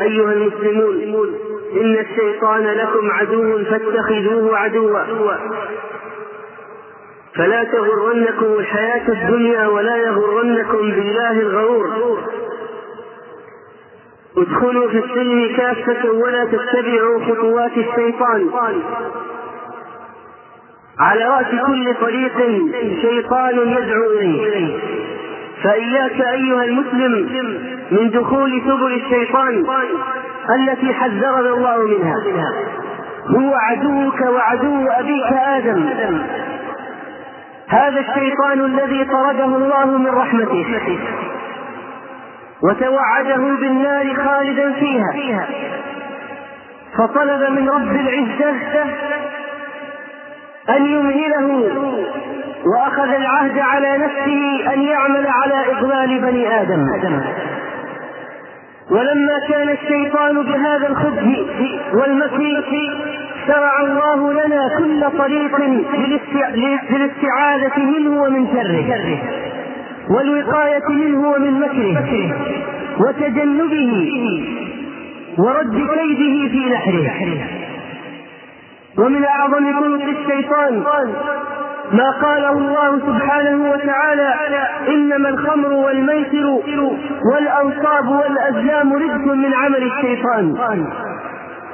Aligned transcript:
أيها 0.00 0.32
المسلمون 0.32 1.34
إن 1.80 1.98
الشيطان 1.98 2.62
لكم 2.62 3.10
عدو 3.10 3.64
فاتخذوه 3.64 4.58
عدوا. 4.58 4.98
فلا 7.34 7.64
تغرنكم 7.64 8.46
الحياة 8.58 9.08
الدنيا 9.08 9.66
ولا 9.66 9.96
يغرنكم 9.96 10.78
بالله 10.78 11.40
الغرور. 11.40 12.20
ادخلوا 14.36 14.88
في 14.88 14.98
السلم 14.98 15.56
كافة 15.56 16.10
ولا 16.10 16.44
تتبعوا 16.44 17.24
خطوات 17.24 17.72
الشيطان. 17.76 18.50
على 20.98 21.24
رأس 21.24 21.66
كل 21.66 21.94
طريق 22.00 22.38
شيطان 23.02 23.58
يدعو 23.58 24.10
إليه. 24.10 24.93
فإياك 25.64 26.20
أيها 26.20 26.64
المسلم 26.64 27.12
من 27.90 28.10
دخول 28.10 28.62
سبل 28.66 28.92
الشيطان 28.92 29.64
التي 30.58 30.94
حذرنا 30.94 31.50
الله 31.54 31.78
منها. 31.78 32.16
هو 33.26 33.54
عدوك 33.54 34.20
وعدو 34.20 34.88
أبيك 34.88 35.32
آدم. 35.32 35.88
هذا 37.68 38.00
الشيطان 38.00 38.64
الذي 38.64 39.04
طرده 39.04 39.44
الله 39.44 39.86
من 39.86 40.06
رحمته 40.06 40.98
وتوعده 42.62 43.36
بالنار 43.60 44.14
خالدا 44.14 44.72
فيها. 44.72 45.46
فطلب 46.98 47.50
من 47.50 47.68
رب 47.68 47.96
العزة 47.96 48.84
أن 50.68 50.86
يمهله 50.86 51.70
وأخذ 52.66 53.08
العهد 53.08 53.58
على 53.58 53.98
نفسه 53.98 54.72
أن 54.74 54.82
يعمل 54.82 55.26
على 55.26 55.72
إضلال 55.78 56.20
بني 56.20 56.60
آدم. 56.60 56.86
ولما 58.90 59.38
كان 59.48 59.68
الشيطان 59.68 60.42
بهذا 60.42 60.86
الخبث 60.86 61.24
والمكر 61.94 62.62
شرع 63.46 63.80
الله 63.80 64.32
لنا 64.32 64.68
كل 64.78 65.18
طريق 65.18 65.60
للاستعاذة 66.90 67.78
منه 67.78 68.22
ومن 68.22 68.46
شره 68.52 69.18
والوقاية 70.10 70.88
منه 70.88 71.28
ومن 71.28 71.60
مكره 71.60 72.32
وتجنبه 73.00 73.92
ورد 75.38 75.74
كيده 75.94 76.48
في 76.48 76.70
نحره. 76.72 77.10
ومن 78.98 79.24
أعظم 79.24 79.80
طرق 79.80 80.02
الشيطان 80.18 80.82
ما 81.92 82.10
قاله 82.10 82.50
الله 82.52 82.98
سبحانه 82.98 83.70
وتعالى 83.70 84.34
إنما 84.88 85.28
الخمر 85.28 85.72
والميسر 85.72 86.46
والأنصاب 87.32 88.08
والأزلام 88.08 88.92
رزق 88.92 89.32
من 89.34 89.54
عمل 89.54 89.82
الشيطان. 89.82 90.54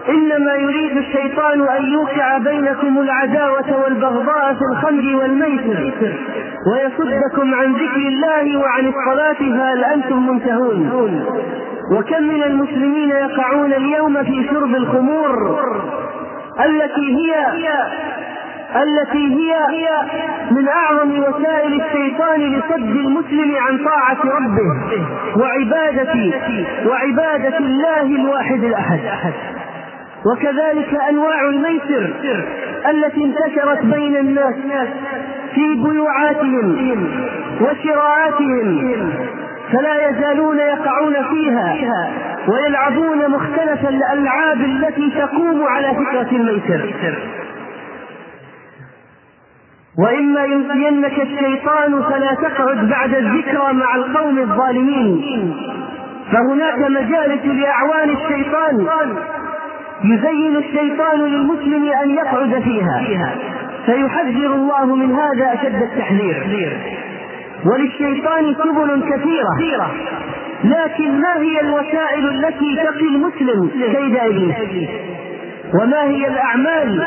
إنما 0.09 0.55
يريد 0.55 0.97
الشيطان 0.97 1.61
أن 1.69 1.85
يوقع 1.93 2.39
بينكم 2.39 2.99
العداوة 3.01 3.83
والبغضاء 3.85 4.55
في 4.55 4.65
الخمر 4.73 5.17
والميسر 5.17 5.93
ويصدكم 6.73 7.55
عن 7.55 7.73
ذكر 7.73 7.97
الله 8.09 8.59
وعن 8.59 8.87
الصلاة 8.93 9.33
فهل 9.59 9.85
أنتم 9.85 10.27
منتهون. 10.31 11.25
وكم 11.93 12.23
من 12.23 12.43
المسلمين 12.43 13.11
يقعون 13.11 13.73
اليوم 13.73 14.23
في 14.25 14.49
شرب 14.51 14.75
الخمور 14.75 15.61
التي 16.67 17.17
هي 17.17 17.35
التي 18.77 19.27
هي 19.35 19.55
من 20.51 20.69
أعظم 20.69 21.19
وسائل 21.19 21.81
الشيطان 21.83 22.41
لصد 22.41 22.97
المسلم 22.97 23.57
عن 23.57 23.79
طاعة 23.79 24.19
ربه 24.37 24.73
وعبادة 25.37 26.15
وعبادة 26.87 27.59
الله 27.59 28.03
الواحد 28.03 28.65
الأحد. 28.65 29.01
وكذلك 30.27 30.95
أنواع 31.11 31.41
الميسر 31.49 32.11
التي 32.91 33.25
انتشرت 33.25 33.83
بين 33.83 34.17
الناس 34.17 34.55
في 35.55 35.75
بيوعاتهم 35.75 37.09
وشراءاتهم 37.61 39.11
فلا 39.73 40.09
يزالون 40.09 40.59
يقعون 40.59 41.15
فيها 41.31 41.77
ويلعبون 42.49 43.31
مختلف 43.31 43.89
الألعاب 43.89 44.61
التي 44.61 45.11
تقوم 45.11 45.63
على 45.67 45.89
فكرة 45.95 46.37
الميسر. 46.37 46.95
وإما 49.99 50.45
ينسينك 50.45 51.21
الشيطان 51.21 52.03
فلا 52.03 52.35
تقعد 52.35 52.89
بعد 52.91 53.15
الذكرى 53.15 53.73
مع 53.73 53.95
القوم 53.97 54.39
الظالمين. 54.39 55.55
فهناك 56.33 56.79
مجالس 56.91 57.45
لأعوان 57.45 58.11
الشيطان 58.11 58.87
يزين 60.05 60.57
الشيطان 60.57 61.21
للمسلم 61.21 61.93
أن 62.05 62.11
يقعد 62.11 62.63
فيها. 62.63 63.35
فيحذر 63.87 64.55
الله 64.55 64.97
من 64.97 65.13
هذا 65.15 65.53
أشد 65.55 65.83
التحذير. 65.83 66.47
وللشيطان 67.67 68.55
سبل 68.55 69.03
كثيرة 69.13 69.91
لكن 70.65 71.21
ما 71.21 71.37
هي 71.37 71.61
الوسائل 71.61 72.29
التي 72.29 72.77
تقي 72.77 73.07
المسلم 73.07 73.71
كيد 73.93 74.17
إبليس 74.17 74.89
وما 75.75 76.03
هي 76.03 76.27
الأعمال 76.27 77.03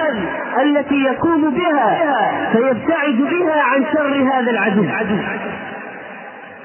التي 0.61 1.03
يقوم 1.03 1.49
بها 1.49 1.97
فيبتعد 2.51 3.15
بها 3.15 3.61
عن 3.61 3.85
شر 3.93 4.13
هذا 4.33 4.51
العدو؟ 4.51 4.83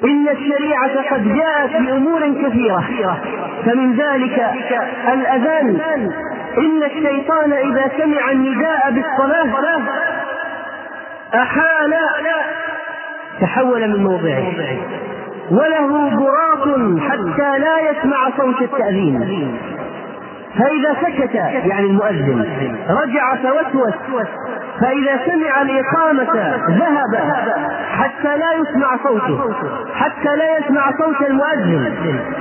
إن 0.05 0.29
الشريعة 0.29 1.11
قد 1.11 1.35
جاءت 1.37 1.77
بأمور 1.83 2.21
كثيرة 2.21 2.85
فمن 3.65 3.97
ذلك 3.97 4.51
الأذان. 5.13 5.81
إن 6.59 6.83
الشيطان 6.83 7.53
إذا 7.53 7.91
سمع 7.99 8.31
النداء 8.31 8.91
بالصلاة 8.91 9.83
أحال 11.35 11.95
تحول 13.41 13.89
من 13.89 14.03
موضعه. 14.03 14.53
وله 15.51 16.11
براق 16.11 16.65
حتى 17.01 17.59
لا 17.59 17.91
يسمع 17.91 18.31
صوت 18.37 18.63
التأذين. 18.63 19.59
فإذا 20.55 20.95
سكت 21.03 21.35
يعني 21.35 21.87
المؤذن 21.87 22.45
رجع 22.89 23.35
فوسوس 23.37 23.95
فإذا 24.81 25.21
سمع 25.27 25.63
الإقامة 25.63 26.23
ذهب 26.69 27.13
حتى 27.91 28.37
لا 28.37 28.53
يسمع 28.53 28.97
صوته 29.05 29.55
حتى 29.95 30.37
لا 30.37 30.59
يسمع 30.59 30.91
صوت 30.99 31.29
المؤذن 31.31 31.95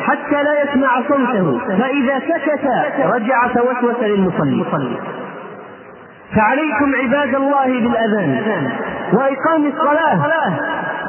حتى 0.04 0.44
لا 0.44 0.62
يسمع 0.64 1.02
صوته 1.08 1.60
فإذا 1.68 2.20
سكت 2.20 2.66
رجع 3.14 3.48
فوسوس 3.48 4.04
للمصلي. 4.04 4.66
فعليكم 6.36 6.96
عباد 7.04 7.36
الله 7.36 7.66
بالأذان 7.66 8.70
وإقام 9.14 9.66
الصلاة. 9.66 10.30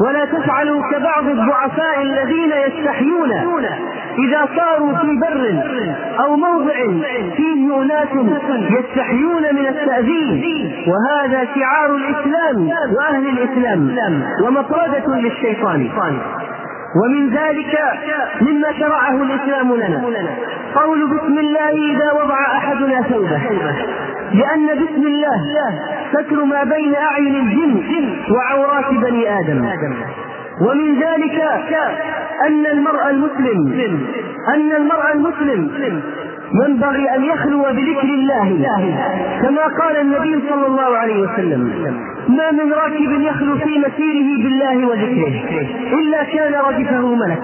ولا 0.01 0.25
تفعلوا 0.25 0.83
كبعض 0.93 1.29
الضعفاء 1.29 2.03
الذين 2.03 2.53
يستحيون 2.67 3.31
إذا 4.19 4.49
صاروا 4.57 4.95
في 4.95 5.17
بر 5.17 5.63
أو 6.25 6.37
موضع 6.37 6.75
فيه 7.37 7.83
أناس 7.83 8.09
يستحيون 8.71 9.43
من 9.53 9.67
التأذين. 9.67 10.73
وهذا 10.89 11.45
شعار 11.55 11.97
الإسلام 11.97 12.69
وأهل 12.97 13.29
الإسلام 13.29 14.23
ومطردة 14.45 15.17
للشيطان. 15.17 15.89
ومن 17.03 17.31
ذلك 17.31 17.79
مما 18.41 18.73
شرعه 18.79 19.23
الإسلام 19.23 19.75
لنا. 19.75 20.03
قول 20.75 21.07
بسم 21.07 21.39
الله 21.39 21.71
إذا 21.71 22.13
وضع 22.13 22.57
أحدنا 22.57 23.03
ثوبه. 23.03 23.43
لأن 24.33 24.67
بسم 24.67 25.07
الله 25.07 25.41
ستر 26.13 26.45
ما 26.45 26.65
بين 26.65 26.95
أعين 26.95 27.35
الجن 27.37 27.73
وعورات 28.31 28.91
بني 28.91 29.39
آدم. 29.39 29.65
ومن 30.61 30.95
ذلك 30.95 31.41
أن 32.47 32.67
المرء 32.67 33.11
المسلم 33.11 33.59
أن 34.55 34.73
المرء 34.77 35.13
المسلم 35.15 35.71
ينبغي 36.65 37.15
أن 37.17 37.25
يخلو 37.25 37.63
بذكر 37.63 38.09
الله. 38.19 38.67
كما 39.43 39.63
قال 39.63 39.97
النبي 39.97 40.43
صلى 40.51 40.67
الله 40.67 40.97
عليه 40.97 41.21
وسلم 41.23 41.73
ما 42.29 42.51
من 42.51 42.73
راكب 42.73 43.21
يخلو 43.21 43.59
في 43.59 43.79
مسيره 43.79 44.43
بالله 44.43 44.87
وذكره 44.87 45.35
إلا 46.01 46.23
كان 46.25 46.53
ردفه 46.69 47.15
ملك. 47.15 47.43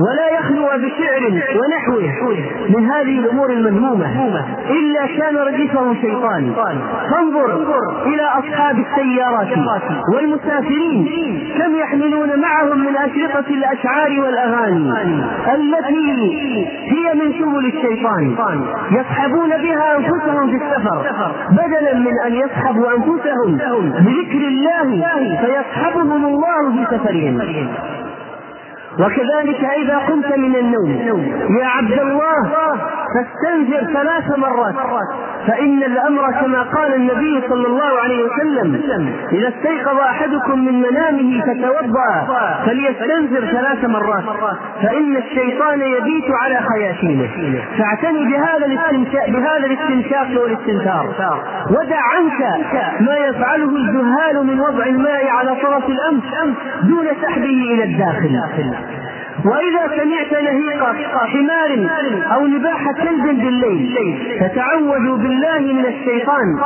ولا 0.00 0.38
يخلو 0.38 0.66
بشعر 0.66 1.22
ونحوه 1.58 2.04
من 2.68 2.90
هذه 2.90 3.18
الأمور 3.18 3.50
المذمومة. 3.50 4.06
إلا 4.70 5.06
كان 5.18 5.36
رديفه 5.36 5.94
شيطان. 5.94 6.52
فانظر 7.10 7.48
إلى 8.06 8.22
أصحاب 8.22 8.76
السيارات 8.78 9.48
والمسافرين. 10.14 11.08
كم 11.58 11.74
يحملون 11.76 12.40
معهم 12.40 12.78
من 12.78 12.96
أشرطة 12.96 13.48
الأشعار 13.50 14.20
والأغاني 14.20 14.92
التي 15.54 16.10
هي 16.82 17.14
من 17.14 17.32
سبل 17.32 17.66
الشيطان. 17.66 18.36
يسحبون 18.90 19.50
بها 19.50 19.96
أنفسهم 19.96 20.50
في 20.50 20.56
السفر. 20.64 20.98
بدلا 21.50 21.94
من 21.94 22.20
أن 22.26 22.34
يسحبوا 22.34 22.88
أنفسهم 22.96 23.56
بذكر 24.06 24.42
الله 24.48 24.88
فيسحبهم 25.40 26.24
الله 26.24 26.72
في 26.72 26.96
سفرهم. 26.96 27.40
وكذلك 28.98 29.64
إذا 29.82 29.98
قمت 29.98 30.38
من 30.38 30.56
النوم 30.56 30.90
يا 31.60 31.66
عبد 31.66 31.98
الله 32.00 32.42
فاستنزر 33.14 33.92
ثلاث 33.92 34.38
مرات. 34.38 34.74
فإن 35.46 35.82
الأمر 35.82 36.32
كما 36.40 36.62
قال 36.62 36.94
النبي 36.94 37.42
صلى 37.48 37.66
الله 37.66 38.00
عليه 38.04 38.24
وسلم 38.24 38.82
إذا 39.32 39.48
استيقظ 39.48 39.98
أحدكم 40.00 40.64
من 40.64 40.80
منامه 40.80 41.40
فتوضأ 41.42 42.26
فليستنزر 42.66 43.46
ثلاث 43.46 43.84
مرات 43.84 44.24
فإن 44.82 45.16
الشيطان 45.16 45.80
يبيت 45.80 46.24
على 46.42 46.58
خياشيمه 46.68 47.28
فاعتني 47.78 48.24
بهذا 48.24 48.66
الاستنشاق 48.66 49.30
بهذا 49.30 49.66
الاستنشاق 49.66 50.42
والاستنثار. 50.42 51.06
ودع 51.70 52.00
عنك 52.14 52.40
ما 53.00 53.16
يفعله 53.16 53.76
الجهال 53.76 54.46
من 54.46 54.60
وضع 54.60 54.86
الماء 54.86 55.28
على 55.28 55.56
طرف 55.62 55.84
الأنف 55.88 56.24
دون 56.82 57.06
سحبه 57.22 57.74
إلى 57.74 57.84
الداخل. 57.84 58.40
وإذا 59.44 59.82
سمعت 59.96 60.32
نهيق 60.42 60.82
حمار 61.32 61.70
أو 62.34 62.46
نباح 62.46 62.90
كلب 63.02 63.24
بالليل 63.24 63.96
فتعوذوا 64.40 65.16
بالله 65.16 65.58
من 65.58 65.86
الشيطان 65.86 66.56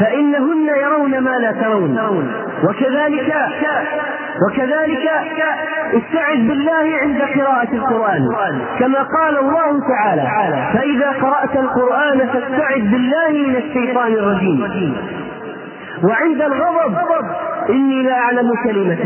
فإنهن 0.00 0.68
يرون 0.82 1.18
ما 1.18 1.38
لا 1.38 1.52
ترون. 1.52 1.98
وكذلك 2.64 3.34
وكذلك 4.46 5.06
استعذ 5.92 6.48
بالله 6.48 6.98
عند 7.02 7.22
قراءة 7.22 7.72
القرآن. 7.72 8.22
كما 8.78 9.02
قال 9.02 9.38
الله 9.38 9.80
تعالى 9.88 10.22
فإذا 10.74 11.10
قرأت 11.10 11.56
القرآن 11.56 12.18
فاستعذ 12.18 12.80
بالله 12.80 13.30
من 13.30 13.56
الشيطان 13.56 14.12
الرجيم. 14.12 14.96
وعند 16.04 16.42
الغضب 16.42 16.96
إني 17.70 18.02
لا 18.02 18.12
أعلم 18.12 18.52
كلمة. 18.64 19.04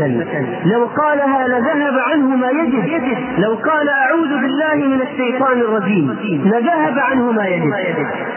لو 0.65 0.85
قالها 0.85 1.47
لذهب 1.47 1.93
عنه 2.11 2.35
ما 2.35 2.49
يجد. 2.49 3.17
لو 3.37 3.53
قال 3.55 3.89
أعوذ 3.89 4.29
بالله 4.41 4.75
من 4.75 5.01
الشيطان 5.01 5.57
الرجيم. 5.59 6.17
لذهب 6.45 6.99
عنه 6.99 7.31
ما 7.31 7.47
يجد. 7.47 7.73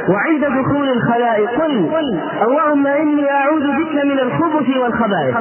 وعند 0.09 0.45
دخول 0.45 0.89
الخلاء 0.89 1.47
قل 1.47 1.89
اللهم 2.43 2.87
إني 2.87 3.31
أعوذ 3.31 3.67
بك 3.67 4.05
من 4.05 4.19
الخبث 4.19 4.77
والخبائث. 4.77 5.35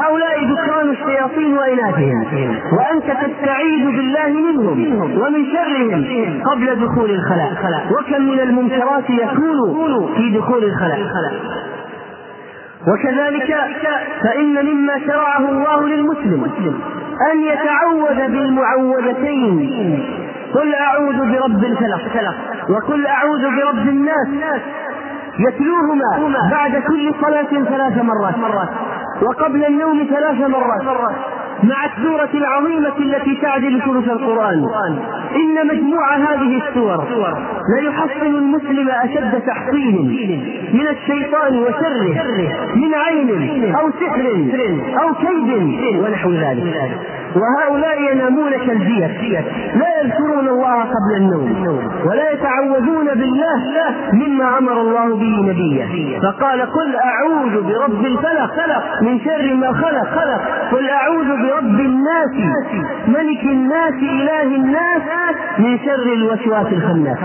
هؤلاء 0.00 0.44
ذكران 0.44 0.90
الشياطين 0.90 1.58
وإناثهم. 1.58 2.24
وأنت 2.72 3.04
تستعيذ 3.04 3.84
بالله 3.86 4.28
منهم 4.28 4.78
ومن 5.22 5.46
شرهم 5.52 6.04
قبل 6.50 6.66
دخول 6.86 7.10
الخلاء 7.10 7.52
وكم 7.90 8.22
من 8.22 8.40
المنكرات 8.40 9.10
يكون 9.10 10.14
في 10.16 10.38
دخول 10.38 10.64
الخلاء 10.64 11.00
وكذلك 12.88 13.54
فإن 14.22 14.54
مما 14.66 14.98
شرعه 15.06 15.48
الله 15.48 15.88
للمسلم 15.88 16.44
أن 17.32 17.40
يتعوذ 17.40 18.18
بالمعوذتين. 18.32 19.58
قل 20.54 20.74
أعوذ 20.74 21.18
برب 21.32 21.64
الفلق 21.64 22.02
وقل 22.68 23.06
أعوذ 23.06 23.42
برب 23.56 23.88
الناس. 23.88 24.28
يتلوهما 25.38 26.10
بعد 26.50 26.82
كل 26.88 27.14
صلاة 27.20 27.64
ثلاث 27.64 28.04
مرات 28.04 28.34
وقبل 29.22 29.64
النوم 29.64 30.06
ثلاث 30.10 30.40
مرات 30.40 30.82
مع 31.62 31.84
السورة 31.84 32.28
العظيمة 32.34 32.96
التي 32.98 33.36
تعدل 33.42 33.82
ثلث 33.86 34.08
القرآن. 34.10 34.64
إن 35.36 35.66
مجموع 35.66 36.16
هذه 36.16 36.62
السور 36.68 37.04
ليحصن 37.76 38.26
المسلم 38.26 38.88
أشد 38.88 39.40
تحصين 39.46 39.96
من 40.72 40.86
الشيطان 40.88 41.58
وشره 41.58 42.24
من 42.76 42.94
عين 42.94 43.74
أو 43.74 43.90
سحر 43.90 44.26
أو 45.02 45.14
كيد 45.14 45.50
ونحو 46.04 46.30
ذلك. 46.32 46.90
وهؤلاء 47.36 48.12
ينامون 48.12 48.50
كالجيف 48.50 49.10
لا 49.74 50.02
يذكرون 50.02 50.48
الله 50.48 50.80
قبل 50.82 51.16
النوم 51.16 51.88
ولا 52.06 52.32
يتعوذون 52.32 53.06
بالله 53.06 53.62
مما 54.12 54.58
أمر 54.58 54.80
الله 54.80 55.16
به 55.16 55.50
نبيه 55.50 56.18
فقال 56.18 56.60
قل 56.60 56.96
أعوذ 56.96 57.62
برب 57.62 58.04
الفلق 58.06 58.50
من 59.02 59.20
شر 59.20 59.54
ما 59.54 59.72
خلق 59.72 60.18
قل 60.72 60.88
أعوذ 60.90 61.26
برب 61.26 61.80
الناس 61.80 62.34
ملك 63.08 63.42
الناس 63.44 63.94
إله 63.94 64.42
الناس 64.42 65.02
من 65.58 65.78
شر 65.78 66.12
الوسواس 66.12 66.66
الخناس. 66.72 67.18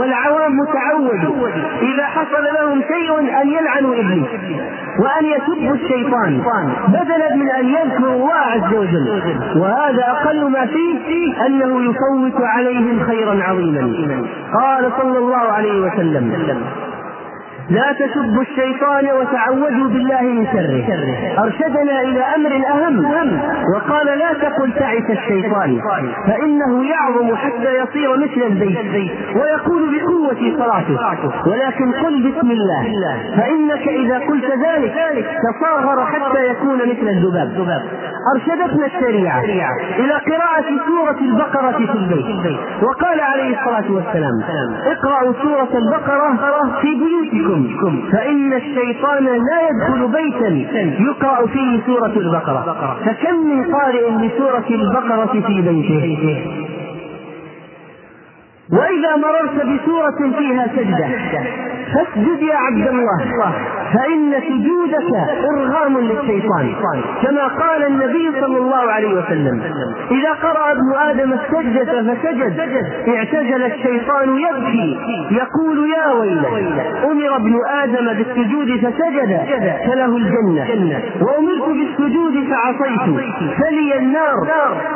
والعوام 0.00 0.64
تعودوا 0.64 1.48
إذا 1.82 2.04
حصل 2.06 2.44
لهم 2.60 2.82
شيء 2.82 3.18
أن 3.42 3.48
يلعنوا 3.48 3.94
إبليس 3.94 4.26
وأن 5.00 5.24
يسبوا 5.24 5.74
الشيطان. 5.74 6.42
بدلا 6.88 7.34
من 7.34 7.48
أن 7.50 7.68
يذكروا 7.68 8.12
الله 8.12 8.34
عز 8.34 8.74
وجل. 8.74 9.22
وهذا 9.56 10.02
أقل 10.08 10.50
ما 10.50 10.66
فيه 10.66 11.46
أنه 11.46 11.82
يفوت 11.90 12.42
عليهم 12.42 13.00
خيرا 13.06 13.42
عظيما. 13.42 13.82
قال 14.60 14.92
صلى 15.02 15.18
الله 15.18 15.36
عليه 15.36 15.80
وسلم 15.80 16.32
لا 17.70 17.92
تسبوا 17.92 18.42
الشيطان 18.42 19.04
وتعوذوا 19.18 19.88
بالله 19.88 20.22
من 20.22 20.46
شره. 20.52 20.88
أرشدنا 21.44 22.00
إلى 22.02 22.22
أمر 22.36 22.52
أهم 22.68 22.96
وقال 23.74 24.06
لا 24.06 24.32
تقل 24.32 24.72
تعس 24.72 25.10
الشيطان 25.10 25.80
فإنه 26.26 26.84
يعظم 26.90 27.36
حتى 27.36 27.70
يصير 27.76 28.16
مثل 28.16 28.42
البيت 28.46 29.10
ويقول 29.36 29.82
بقوة 29.94 30.40
صلاته. 30.58 30.96
ولكن 31.46 31.92
قل 31.92 32.30
بسم 32.30 32.50
الله 32.50 32.84
فإنك 33.36 33.88
إذا 33.88 34.18
قلت 34.18 34.44
ذلك 34.44 35.26
تصاغر 35.48 36.04
حتى 36.04 36.50
يكون 36.50 36.78
مثل 36.78 37.08
الذباب. 37.08 37.82
أرشدتنا 38.34 38.86
الشريعة 38.86 39.40
إلى 39.98 40.12
قراءة 40.12 40.68
سورة 40.86 41.18
البقرة 41.20 41.86
في 41.86 41.98
البيت. 41.98 42.58
وقال 42.82 43.20
عليه 43.20 43.60
الصلاة 43.60 43.92
والسلام 43.92 44.36
اقرأوا 44.86 45.32
سورة 45.42 45.78
البقرة 45.78 46.28
في 46.80 46.88
بيوتكم. 46.94 47.57
منكم 47.58 48.02
فإن 48.12 48.52
الشيطان 48.52 49.24
لا 49.24 49.58
يدخل 49.70 50.08
بيتا 50.08 50.48
يقرأ 51.02 51.46
فيه 51.46 51.80
سورة 51.86 52.12
البقرة. 52.16 52.96
فكم 53.04 53.34
من 53.50 53.74
قارئ 53.74 54.10
لسورة 54.10 54.68
البقرة 54.70 55.40
في 55.46 55.60
بيته؟ 55.60 56.46
وإذا 58.72 59.16
مررت 59.16 59.56
بسورة 59.66 60.38
فيها 60.38 60.66
سجدة 60.76 61.08
فاسجد 61.94 62.42
يا 62.42 62.56
عبد 62.56 62.86
الله. 62.88 63.18
فإن 63.94 64.32
سجودك 64.48 65.10
إرغام 65.50 65.98
للشيطان. 65.98 66.74
كما 67.22 67.46
قال 67.48 67.86
النبي 67.86 68.30
صلى 68.40 68.58
الله 68.58 68.92
عليه 68.92 69.14
وسلم 69.14 69.62
إذا 70.10 70.32
قرأ 70.32 70.72
ابن 70.72 70.92
آدم 71.10 71.32
السجدة 71.32 72.14
فسجد 72.14 72.60
اعتزل 73.08 73.62
الشيطان 73.62 74.28
يبكي 74.38 74.98
يقول 75.30 75.90
يا 75.90 76.12
ويلة 76.12 76.48
أمر 77.04 77.36
ابن 77.36 77.54
آدم 77.82 78.06
بالسجود 78.18 78.68
فسجد 78.76 79.40
فله 79.86 80.16
الجنة. 80.16 81.00
وأمرت 81.20 81.68
بالسجود 81.68 82.34
فعصيت 82.50 83.06
فلي 83.58 83.98
النار. 83.98 84.48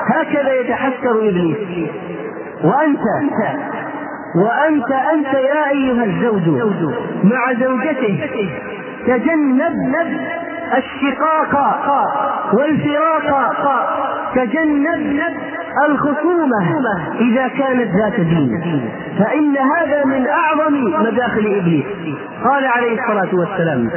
هكذا 0.06 0.60
يتحسر 0.60 1.28
إبليس. 1.28 1.56
وأنت 2.64 3.00
وأنت 4.36 4.92
أنت 5.14 5.34
يا 5.34 5.70
أيها 5.70 6.04
الزوج 6.04 6.48
مع 7.24 7.52
زوجته 7.52 8.20
تجنب 9.06 10.18
الشقاق 10.78 11.54
والفراق 12.52 13.28
تجنب 14.34 15.20
الخصومة 15.88 16.58
إذا 17.20 17.48
كانت 17.48 17.88
ذات 17.96 18.20
دين. 18.20 18.90
فإن 19.18 19.56
هذا 19.56 20.04
من 20.04 20.26
أعظم 20.26 20.74
مداخل 21.04 21.46
إبليس. 21.60 21.84
قال 22.44 22.66
عليه 22.66 22.92
الصلاة 23.00 23.34
والسلام 23.34 23.88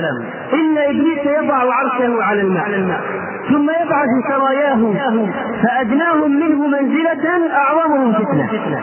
إن 0.53 0.77
إبليس 0.77 1.25
يضع 1.25 1.55
عرشه 1.55 2.23
على 2.23 2.41
الماء 2.41 2.99
ثم 3.49 3.69
يبعث 3.69 4.09
سراياه 4.29 4.93
فأدناهم 5.63 6.31
منه 6.31 6.67
منزلة 6.67 7.55
أعظمهم 7.57 8.13
فتنة. 8.13 8.79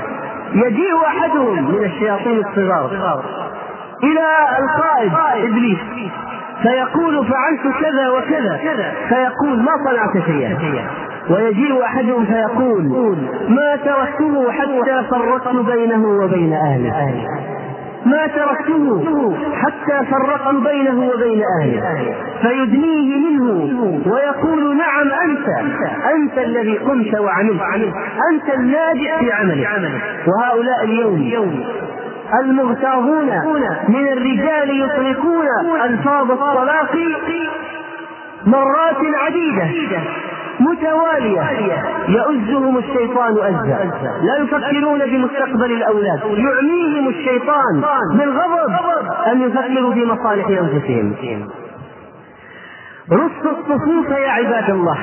يجيء 0.55 0.97
أحدهم 1.07 1.73
من 1.73 1.85
الشياطين 1.85 2.39
الصغار 2.39 3.25
إلى 4.03 4.27
القائد 4.59 5.13
إبليس. 5.45 5.79
فيقول 6.63 7.27
فعلت 7.27 7.77
كذا 7.81 8.09
وكذا. 8.11 8.61
فيقول 9.09 9.63
ما 9.63 9.73
صنعت 9.87 10.27
شيئا. 10.27 10.57
ويجيء 11.31 11.85
أحدهم 11.85 12.25
فيقول 12.27 12.83
ما 13.49 13.77
تركته 13.77 14.53
حتى 14.53 15.09
فرقت 15.11 15.57
بينه 15.57 16.07
وبين 16.25 16.53
أهله. 16.53 17.15
ما 18.07 18.27
تركته 18.27 19.37
حتى 19.55 20.07
فرقت 20.11 20.55
بينه 20.55 21.09
وبين 21.15 21.43
أهله. 21.61 22.15
فيدنيه 22.43 23.17
منه 23.31 24.03
ويقول 24.07 24.77
نعم 24.77 25.09
أنت 25.31 25.49
أنت 26.15 26.39
الذي 26.39 26.79
قمت 26.79 27.19
وعملت 27.21 27.61
أنت 28.33 28.55
الناجح 28.55 29.19
في 29.21 29.33
عملك. 29.33 29.93
وهؤلاء 30.27 30.85
اليوم 30.85 31.65
المغتاظون 32.41 33.27
من 33.89 34.09
الرجال 34.09 34.83
يطلقون 34.85 35.47
ألفاظ 35.85 36.31
الطلاق 36.31 36.97
مرات 38.47 38.97
عديدة. 39.25 39.69
متوالية. 40.63 41.43
يؤزهم 42.09 42.79
الشيطان 42.79 43.33
أزا. 43.33 43.91
لا 44.23 44.35
يفكرون 44.43 44.99
بمستقبل 44.99 45.73
الأولاد. 45.73 46.21
يعميهم 46.25 47.09
الشيطان 47.09 47.83
بالغضب 48.19 48.73
أن 49.33 49.41
يفكروا 49.41 49.93
في 49.95 50.05
مصالح 50.05 50.47
أنفسهم. 50.49 51.15
رص 53.13 53.47
الصفوف 53.47 54.11
يا 54.11 54.31
عباد 54.31 54.71
الله. 54.71 54.97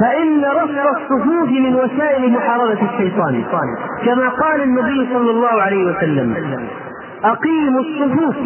فإن 0.00 0.44
رص 0.44 0.96
الصفوف 0.96 1.48
من 1.48 1.74
وسائل 1.74 2.32
محاربة 2.32 2.78
الشيطان. 2.92 3.44
كما 4.04 4.28
قال 4.28 4.62
النبي 4.62 5.08
صلى 5.12 5.30
الله 5.30 5.62
عليه 5.62 5.84
وسلم 5.84 6.66
أقيموا 7.24 7.80
الصفوف 7.80 8.36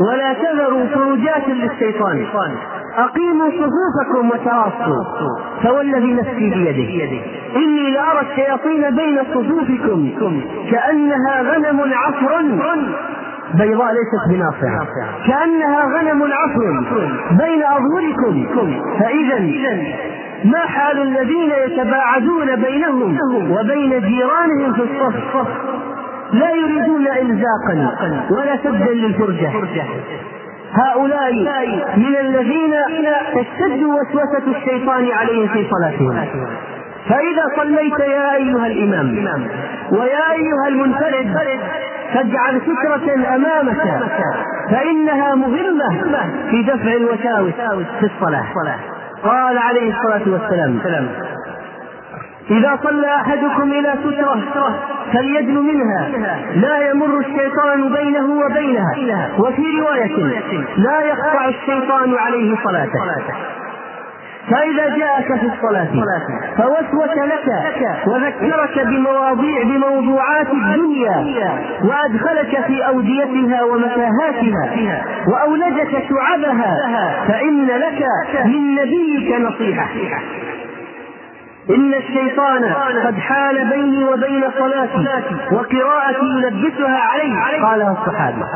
ولا 0.00 0.32
تذروا 0.32 0.86
فروجات 0.86 1.48
للشيطان. 1.48 2.26
أقيموا 2.96 3.50
صفوفكم 3.50 4.30
وتراصوا 4.30 5.04
فوالذي 5.62 6.14
نفسي 6.14 6.50
بيده. 6.50 7.20
إني 7.56 7.90
لأرى 7.90 8.20
الشياطين 8.30 8.96
بين 8.96 9.18
صفوفكم. 9.34 10.10
كأنها 10.70 11.42
غنم 11.42 11.80
عفر 11.80 12.42
بيضاء 13.54 13.92
ليست 13.92 14.28
بناصعة. 14.28 14.86
كأنها 15.26 15.82
غنم 15.84 16.22
عفر 16.22 16.84
بين 17.30 17.62
أظهركم. 17.62 18.44
فإذا 18.98 19.38
ما 20.44 20.58
حال 20.58 21.02
الذين 21.02 21.50
يتباعدون 21.66 22.56
بينهم 22.56 23.16
وبين 23.50 24.00
جيرانهم 24.00 24.72
في 24.72 24.82
الصف؟ 24.82 25.46
لا 26.32 26.50
يريدون 26.50 27.06
إلزاقا 27.06 27.96
ولا 28.30 28.56
سدا 28.56 28.92
للفرجة. 28.92 29.50
هؤلاء 30.72 31.32
من 31.96 32.16
الذين 32.20 32.74
تشتد 33.34 33.82
وسوسة 33.82 34.56
الشيطان 34.56 35.08
عليهم 35.12 35.48
في 35.48 35.66
صلاتهم. 35.70 36.26
فإذا 37.08 37.44
صليت 37.56 37.98
يا 38.00 38.34
أيها 38.34 38.66
الإمام 38.66 39.46
ويا 39.92 40.32
أيها 40.32 40.68
المنفرد 40.68 41.36
فاجعل 42.14 42.60
فكرة 42.60 43.34
أمامك 43.34 43.82
فإنها 44.70 45.34
مهمة 45.34 45.88
في 46.50 46.62
دفع 46.62 46.92
الوساوس 46.92 47.86
في 48.00 48.06
الصلاة. 48.06 48.44
قال 49.24 49.58
عليه 49.58 49.94
الصلاة 49.94 50.32
والسلام 50.32 50.78
إذا 52.50 52.78
صلى 52.82 53.06
أحدكم 53.16 53.72
إلى 53.72 53.94
سترة 54.04 54.40
فليدن 55.12 55.54
منها. 55.54 56.08
لا 56.54 56.90
يمر 56.90 57.18
الشيطان 57.18 57.92
بينه 57.92 58.26
وبينها. 58.44 58.94
وفي 59.38 59.62
رواية 59.80 60.16
لا 60.76 61.00
يقطع 61.00 61.48
الشيطان 61.48 62.14
عليه 62.14 62.56
صلاته. 62.64 63.00
فإذا 64.50 64.96
جاءك 64.96 65.26
في 65.40 65.46
الصلاة 65.46 65.88
فوسوس 66.56 67.16
لك 67.16 67.46
وذكرك 68.06 68.86
بمواضيع 68.86 69.62
بموضوعات 69.62 70.46
الدنيا 70.52 71.16
وأدخلك 71.84 72.64
في 72.66 72.86
أوديتها 72.86 73.62
ومتاهاتها 73.62 75.04
وأولجك 75.26 75.90
شعبها 76.08 76.76
فإن 77.28 77.66
لك 77.66 78.06
من 78.44 78.74
نبيك 78.74 79.40
نصيحة. 79.40 79.88
إن 81.70 81.94
الشيطان 81.94 82.64
قد 83.06 83.14
حال 83.14 83.68
بيني 83.70 84.04
وبين 84.04 84.42
صلاتي 84.58 85.06
وقراءتي 85.52 86.26
يلبسها 86.42 86.98
علي. 86.98 87.62
قالها 87.62 87.92
الصحابة 87.92 88.46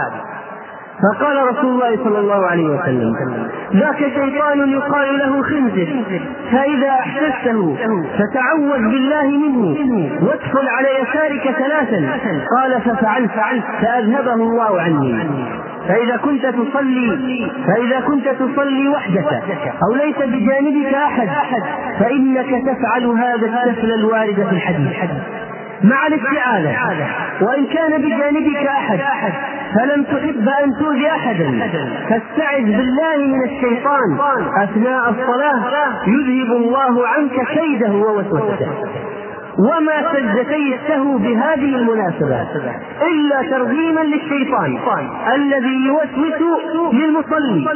فقال 0.96 1.36
رسول 1.48 1.70
الله 1.74 2.04
صلى 2.04 2.18
الله 2.18 2.46
عليه 2.46 2.64
وسلم 2.64 3.12
ذاك 3.74 3.98
شيطان 3.98 4.70
يقال 4.70 5.18
له 5.18 5.42
خنزر 5.42 6.04
فإذا 6.52 6.90
أحسسته 6.90 7.76
فتعوذ 8.18 8.78
بالله 8.78 9.26
منه 9.26 10.10
وادخل 10.22 10.68
على 10.68 10.88
يسارك 11.00 11.56
ثلاثا. 11.58 12.18
قال 12.56 12.80
ففعلت 12.80 13.30
فأذهبه 13.82 14.34
الله 14.34 14.80
عني. 14.80 15.14
فإذا 15.88 16.16
كنت 16.16 16.46
تصلي 16.46 17.50
فإذا 17.66 18.00
كنت 18.00 18.28
تصلي 18.28 18.88
وحدك 18.88 19.28
أو 19.84 19.94
ليس 19.94 20.16
بجانبك 20.16 20.94
أحد 20.94 21.28
فإنك 22.00 22.50
تفعل 22.66 23.06
هذا 23.06 23.46
السفل 23.46 23.92
الوارد 23.92 24.34
في 24.34 24.52
الحديث. 24.52 24.96
مع 25.84 26.06
الاستعاذة 26.06 27.06
وإن 27.40 27.66
كان 27.66 28.02
بجانبك 28.02 28.66
أحد 28.66 29.00
فلم 29.74 30.02
تحب 30.02 30.48
أن 30.64 30.72
تؤذي 30.80 31.08
أحدا. 31.10 31.68
فاستعذ 32.08 32.64
بالله 32.64 33.16
من 33.16 33.42
الشيطان 33.44 34.18
أثناء 34.62 35.10
الصلاة 35.10 35.62
يذهب 36.06 36.56
الله 36.56 37.08
عنك 37.08 37.46
كيده 37.48 37.92
ووسوسته. 37.92 38.68
وما 39.58 40.12
سجدتي 40.12 40.74
السهو 40.74 41.18
بهذه 41.18 41.76
المناسبة 41.76 42.46
إلا 43.02 43.50
ترغيما 43.50 44.00
للشيطان 44.00 44.78
الذي 45.34 45.86
يوسوس 45.86 46.92
للمصلي. 46.92 47.68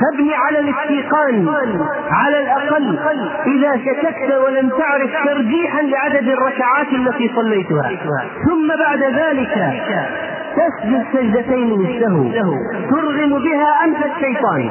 فابني 0.00 0.34
على 0.34 0.58
الاستيقان 0.60 1.48
على 2.10 2.42
الأقل 2.42 2.98
إذا 3.46 3.76
شككت 3.76 4.34
ولم 4.44 4.68
تعرف 4.68 5.10
ترجيحا 5.24 5.82
لعدد 5.82 6.28
الركعات 6.28 6.92
التي 6.92 7.30
صليتها. 7.36 7.90
ثم 8.44 8.68
بعد 8.78 9.02
ذلك 9.02 9.54
تسجد 10.56 11.04
سجدتين 11.12 11.68
للسهو 11.80 12.24
ترغم 12.90 13.42
بها 13.44 13.84
أنف 13.84 14.00
الشيطان. 14.06 14.70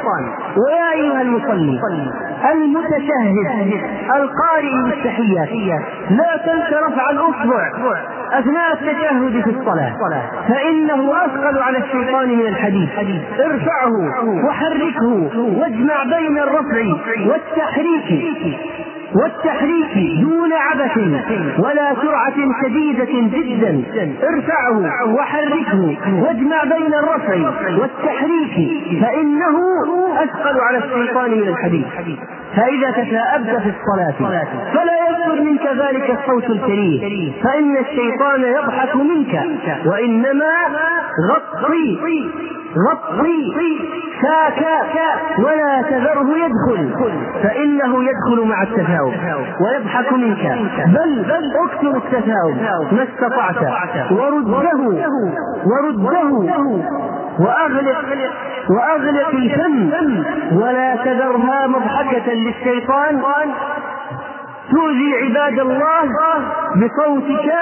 ويا 0.57 0.91
أيها 0.93 1.21
المصلي 1.21 1.79
المتشهد 2.51 3.37
القارئ 4.15 4.75
بالتحيات 4.85 5.49
لا 6.09 6.37
تنس 6.45 6.69
رفع 6.87 7.09
الأصبع 7.09 7.71
أثناء 8.31 8.73
التشهد 8.73 9.43
في 9.43 9.49
الصلاة. 9.49 9.93
فإنه 10.47 11.25
أثقل 11.25 11.57
على 11.61 11.77
الشيطان 11.77 12.29
من 12.29 12.47
الحديث. 12.47 12.89
ارفعه 13.39 13.95
وحركه 14.45 15.39
واجمع 15.59 16.03
بين 16.03 16.37
الرفع 16.37 16.77
والتحريك. 17.27 18.59
والتحريك 19.15 20.21
دون 20.21 20.53
عبث 20.53 20.97
ولا 21.59 21.95
سرعة 22.01 22.35
شديدة 22.63 23.05
جدا. 23.37 23.83
ارفعه 24.23 25.13
وحركه 25.13 25.97
واجمع 26.23 26.63
بين 26.63 26.93
الرفع 26.93 27.35
والتحريك 27.79 28.55
فإنه 29.01 29.55
أثقل 30.23 30.59
على 30.59 30.77
الشيطان 30.77 31.31
من 31.31 31.47
الحديث. 31.47 31.85
فإذا 32.55 32.91
تشاءبت 32.91 33.61
في 33.61 33.69
الصلاة 33.69 34.11
فلا 34.73 34.93
يصدر 35.09 35.41
منك 35.41 35.61
ذلك 35.61 36.09
الصوت 36.19 36.49
الكريم 36.49 37.33
فإن 37.43 37.77
الشيطان 37.77 38.41
يضحك 38.41 38.95
منك 38.95 39.47
وإنما 39.85 40.53
غطي 41.31 41.97
غطي 42.89 43.53
ساك 44.21 44.65
ولا 45.39 45.81
تذره 45.81 46.29
يدخل 46.37 46.89
فإنه 47.43 48.03
يدخل 48.03 48.47
مع 48.47 48.63
التثاؤب 48.63 49.13
ويضحك 49.61 50.13
منك 50.13 50.59
بل 50.87 51.51
أكثر 51.65 51.97
التثاؤب 51.97 52.55
ما 52.91 53.03
استطعت 53.03 54.11
ورده 54.11 54.57
ورده 55.65 56.45
وأغلق 57.39 58.05
وأغلق 58.69 59.29
الفم 59.29 59.89
ولا 60.51 60.95
تذرها 60.95 61.67
مضحكة 61.67 62.33
للشيطان. 62.33 63.21
تؤذي 64.71 65.13
عباد 65.21 65.59
الله 65.59 66.03
بصوتك 66.75 67.53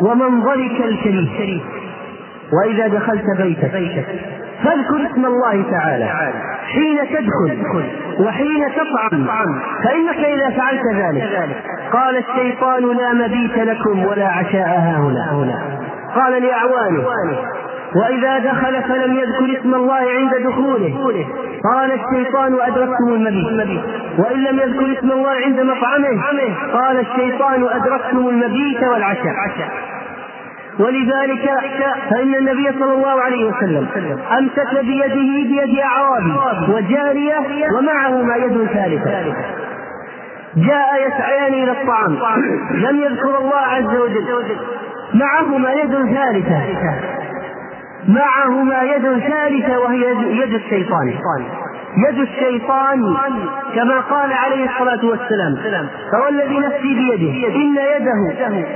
ومنظرك 0.00 0.80
الكريم 0.84 1.62
وإذا 2.52 2.86
دخلت 2.86 3.24
بيتك 3.38 3.70
فاذكر 4.64 5.06
اسم 5.12 5.26
الله 5.26 5.70
تعالى. 5.70 6.04
حين 6.72 6.98
تدخل 7.08 7.58
وحين 8.20 8.64
تطعم 8.76 9.26
فإنك 9.84 10.18
إذا 10.24 10.50
فعلت 10.50 10.82
ذلك 10.94 11.56
قال 11.92 12.16
الشيطان 12.16 12.96
لا 12.96 13.12
مبيت 13.12 13.58
لكم 13.58 14.04
ولا 14.04 14.28
عشاء 14.28 14.78
هنا. 14.98 15.78
قال 16.14 16.42
لأعوانه 16.42 17.06
وإذا 17.96 18.38
دخل 18.38 18.82
فلم 18.82 19.12
يذكر 19.16 19.60
اسم 19.60 19.74
الله 19.74 19.94
عند 19.94 20.34
دخوله. 20.46 20.94
قال 21.74 21.92
الشيطان 21.92 22.54
أدركتم 22.60 23.08
المبيت. 23.08 23.82
وإن 24.18 24.38
لم 24.44 24.58
يذكر 24.58 24.98
اسم 24.98 25.10
الله 25.12 25.30
عند 25.30 25.60
مطعمه 25.60 26.22
قال 26.72 27.00
الشيطان 27.00 27.64
أدركتم 27.64 28.28
المبيت 28.28 28.82
والعشاء. 28.82 29.34
ولذلك 30.78 31.50
فإن 32.10 32.34
النبي 32.34 32.72
صلى 32.78 32.92
الله 32.92 33.20
عليه 33.20 33.44
وسلم 33.44 33.88
أمسك 34.38 34.80
بيده 34.80 35.14
بيد 35.14 35.78
أعرابي 35.78 36.34
وجارية 36.72 37.36
ومعهما 37.78 38.36
يد 38.36 38.66
ثالثة. 38.66 39.34
جاء 40.56 41.06
يسعيان 41.06 41.52
إلى 41.52 41.72
الطعام. 41.72 42.18
لم 42.70 43.00
يذكر 43.00 43.38
الله 43.38 43.56
عز 43.56 43.96
وجل. 43.96 44.56
معهما 45.14 45.72
يد 45.72 45.92
ثالثة. 45.92 47.19
معهما 48.08 48.82
يد 48.82 49.18
ثالثة 49.18 49.78
وهي 49.78 50.10
يد 50.42 50.54
الشيطان. 50.54 51.14
يد 52.08 52.18
الشيطان 52.18 53.16
كما 53.74 54.00
قال 54.00 54.32
عليه 54.32 54.70
الصلاة 54.70 55.04
والسلام 55.04 55.56
فوالذي 56.12 56.58
نفسي 56.58 56.94
بيده 56.94 57.48
إن 57.56 57.76
يده 57.96 58.66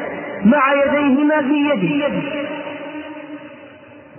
مع 0.44 0.72
يديهما 0.72 1.42
في 1.42 1.70
يده 1.70 2.12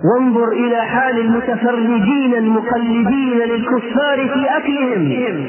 وانظر 0.06 0.48
إلى 0.52 0.82
حال 0.82 1.20
المتفرجين 1.20 2.34
المقلدين 2.36 3.38
للكفار 3.40 4.28
في 4.28 4.58
أكلهم. 4.58 5.48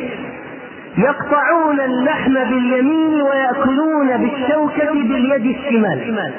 يقطعون 0.98 1.80
اللحم 1.80 2.32
باليمين 2.34 3.22
ويأكلون 3.22 4.16
بالشوكة 4.16 4.92
باليد 4.92 5.56
الشمال. 5.56 6.32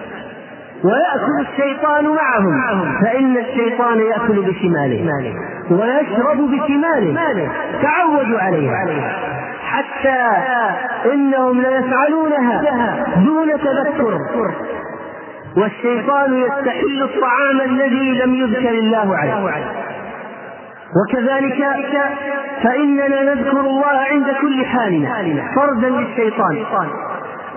ويأكل 0.84 1.48
الشيطان 1.48 2.06
معهم 2.06 2.96
فإن 3.04 3.38
الشيطان 3.38 4.00
يأكل 4.00 4.42
بشماله 4.42 5.34
ويشرب 5.72 6.38
بشماله 6.38 7.50
تعودوا 7.82 8.40
عليها. 8.40 9.12
حتى 9.64 10.24
إنهم 11.14 11.62
ليفعلونها 11.62 12.62
دون 13.26 13.52
تذكر. 13.52 14.20
والشيطان 15.58 16.38
يستحل 16.38 17.04
الطعام 17.04 17.62
الذي 17.66 18.22
لم 18.24 18.36
يذكر 18.36 18.70
الله 18.70 19.18
عليه. 19.18 19.62
وكذلك 20.98 21.60
فإننا 22.64 23.34
نذكر 23.34 23.60
الله 23.60 23.98
عند 24.12 24.26
كل 24.42 24.66
حال 24.66 25.08
فردا 25.56 25.90
للشيطان. 25.90 26.66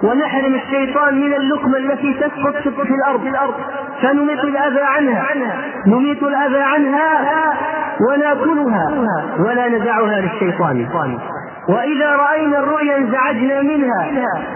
ونحرم 0.02 0.54
الشيطان 0.54 1.14
من 1.20 1.34
اللقمة 1.34 1.76
التي 1.78 2.14
تسقط 2.14 2.56
في 2.62 3.28
الأرض. 3.28 3.54
فنميط 4.02 4.44
الأذى 4.44 4.80
عنها. 4.80 5.26
نميط 5.86 6.22
الأذى 6.22 6.60
عنها 6.60 7.08
وناكلها 8.10 8.86
ولا 9.38 9.68
ندعها 9.68 10.20
للشيطان. 10.20 10.86
وإذا 11.74 12.10
رأينا 12.24 12.58
الرؤيا 12.58 12.96
انزعجنا 12.96 13.62
منها 13.62 14.02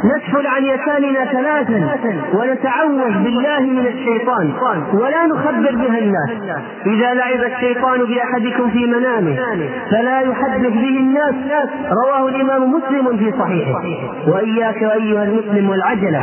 ندخل 0.04 0.46
عن 0.46 0.64
يسارنا 0.64 1.24
ثلاثا 1.24 1.90
ونتعوذ 2.34 3.12
بالله 3.24 3.60
من 3.60 3.86
الشيطان 3.86 4.52
ولا 4.92 5.26
نخبر 5.26 5.74
بها 5.74 5.98
الناس. 5.98 6.30
إذا 6.86 7.14
لعب 7.14 7.42
الشيطان 7.52 7.98
بأحدكم 8.04 8.70
في 8.70 8.86
منامه 8.86 9.36
فلا 9.90 10.20
يحدث 10.20 10.72
به 10.72 10.96
الناس. 11.04 11.34
رواه 12.04 12.28
الإمام 12.28 12.72
مسلم 12.72 13.16
في 13.16 13.32
صحيحه. 13.38 13.82
وإياك 14.28 14.82
أيها 14.82 15.24
المسلم 15.24 15.70
والعجلة 15.70 16.22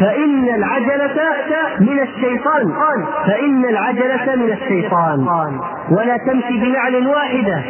فإن 0.00 0.44
العجلة 0.54 1.18
من 1.80 1.98
الشيطان 2.00 2.72
فإن 3.26 3.64
العجلة 3.64 4.36
من 4.36 4.52
الشيطان. 4.52 5.26
ولا 5.90 6.16
تمشي 6.16 6.60
بنعل 6.60 7.06
واحدة 7.06 7.62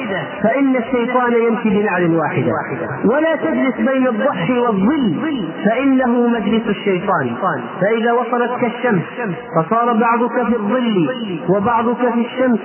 فإن 0.42 0.76
الشيطان 0.76 1.32
يمشي 1.32 1.70
بنعل 1.70 2.14
واحدة. 2.14 2.55
ولا 3.04 3.36
تجلس 3.36 3.76
بين 3.76 4.06
الضحي 4.06 4.58
والظل 4.58 5.16
فإنه 5.64 6.26
مجلس 6.28 6.68
الشيطان. 6.68 7.34
فإذا 7.80 8.12
وصلتك 8.12 8.64
الشمس 8.64 9.02
فصار 9.56 9.92
بعضك 9.92 10.32
في 10.46 10.56
الظل 10.56 11.08
وبعضك 11.48 11.96
في 12.12 12.20
الشمس 12.26 12.60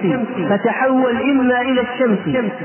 فتحول 0.50 1.16
إما 1.32 1.62
إلى 1.62 1.82
الشمس 1.82 2.20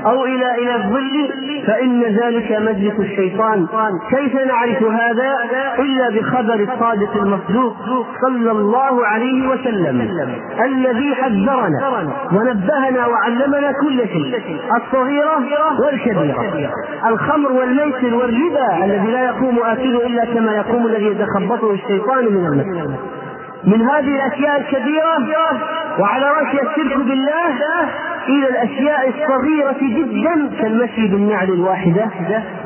أو 0.05 0.25
إلى 0.25 0.55
إلى 0.55 0.75
الظل 0.75 1.29
فإن 1.67 2.03
ذلك 2.03 2.51
مجلس 2.51 2.99
الشيطان. 2.99 3.67
كيف 4.09 4.35
نعرف 4.35 4.83
هذا؟ 4.83 5.37
إلا 5.79 6.09
بخبر 6.09 6.53
الصادق 6.73 7.21
المصدوق 7.21 7.75
صلى 8.21 8.51
الله 8.51 9.05
عليه 9.05 9.47
وسلم 9.47 10.01
الذي 10.65 11.15
حذرنا 11.15 11.79
ونبهنا 12.33 13.07
وعلمنا 13.07 13.71
كل 13.83 13.97
شيء 14.07 14.41
الصغيرة 14.75 15.37
والكبيرة. 15.81 16.71
الخمر 17.09 17.51
والميسر 17.51 18.15
والربا 18.15 18.85
الذي 18.85 19.11
لا 19.11 19.23
يقوم 19.25 19.59
آكله 19.63 20.07
إلا 20.07 20.25
كما 20.25 20.51
يقوم 20.55 20.85
الذي 20.87 21.05
يتخبطه 21.05 21.73
الشيطان 21.73 22.25
من 22.25 22.45
المس. 22.45 22.99
من 23.65 23.81
هذه 23.81 24.15
الأشياء 24.15 24.61
الكبيرة 24.61 25.17
وعلى 25.99 26.25
رأسها 26.25 26.61
الشرك 26.71 26.97
بالله 26.97 27.55
إلى 28.27 28.49
الأشياء 28.49 29.09
الصغيرة 29.09 29.75
جدا 29.81 30.49
كالمشي 30.61 31.07
بالنعل 31.07 31.49
الواحدة 31.49 32.05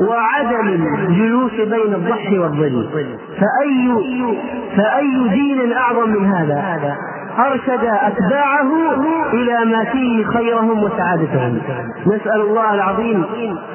وعدم 0.09 0.67
الجلوس 1.07 1.51
بين 1.53 1.93
الضحي 1.93 2.39
والظل. 2.39 2.89
فأي 3.39 3.93
فأي 4.77 5.29
دين 5.29 5.73
أعظم 5.73 6.09
من 6.09 6.25
هذا؟ 6.25 6.95
أرشد 7.39 7.85
أتباعه 7.85 8.71
إلى 9.33 9.65
ما 9.65 9.83
فيه 9.83 10.25
خيرهم 10.25 10.83
وسعادتهم. 10.83 11.61
نسأل 12.07 12.41
الله 12.41 12.73
العظيم 12.73 13.25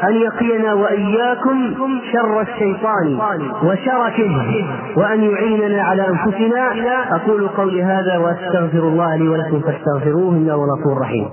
أن 0.04 0.14
يقينا 0.14 0.72
وإياكم 0.72 1.74
شر 2.12 2.40
الشيطان 2.40 3.18
وشركه 3.62 4.64
وأن 4.96 5.20
يعيننا 5.24 5.82
على 5.82 6.08
أنفسنا. 6.08 6.72
أقول 7.16 7.48
قولي 7.48 7.82
هذا 7.82 8.18
وأستغفر 8.18 8.78
الله 8.78 9.16
لي 9.16 9.28
ولكم 9.28 9.60
فاستغفروه 9.60 10.32
إنه 10.34 10.54
غفور 10.54 10.98
رحيم 11.00 11.28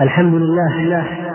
الحمد 0.00 0.34
لله 0.34 1.31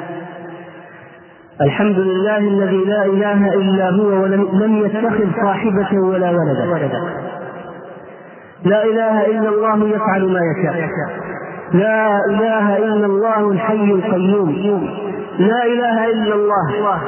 الحمد 1.62 2.00
لله 2.00 2.38
الذي 2.38 2.84
لا 2.86 3.06
إله 3.06 3.54
إلا 3.54 3.90
هو 3.90 4.24
ولم 4.24 4.86
يتخذ 4.86 5.26
صاحبة 5.44 6.00
ولا 6.00 6.30
ولدا. 6.30 7.02
لا 8.66 8.84
إله 8.84 9.26
إلا 9.26 9.50
الله 9.50 9.88
يفعل 9.88 10.34
ما 10.34 10.40
يشاء. 10.40 10.90
لا 11.74 12.26
إله 12.30 12.78
إلا 12.78 13.06
الله 13.06 13.52
الحي 13.52 13.92
القيوم. 13.92 14.90
لا 15.40 15.66
إله 15.66 16.06
إلا 16.06 16.36
الله 16.36 17.00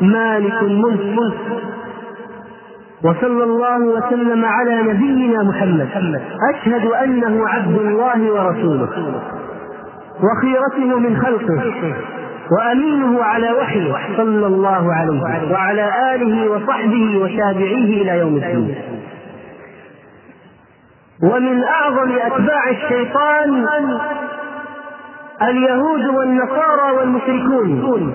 مالك 0.00 0.62
الملك. 0.62 1.34
وصلى 3.04 3.44
الله 3.44 3.78
وسلم 3.78 4.44
على 4.44 4.82
نبينا 4.82 5.42
محمد. 5.42 5.88
أشهد 6.54 6.86
أنه 6.86 7.48
عبد 7.48 7.78
الله 7.78 8.32
ورسوله. 8.32 8.88
وخيرته 10.24 10.98
من 10.98 11.16
خلقه. 11.16 11.94
وأمينه 12.52 13.22
على 13.22 13.52
وحيه 13.52 14.16
صلى 14.16 14.46
الله 14.46 14.94
عليه 14.94 15.52
وعلى 15.52 16.14
آله 16.14 16.50
وصحبه 16.50 17.18
وتابعيه 17.18 18.02
إلى 18.02 18.18
يوم 18.18 18.36
الدين. 18.36 18.74
ومن 21.22 21.64
أعظم 21.64 22.12
أتباع 22.12 22.70
الشيطان 22.70 23.66
اليهود 25.42 26.06
والنصارى 26.06 26.92
والمشركون 26.96 28.12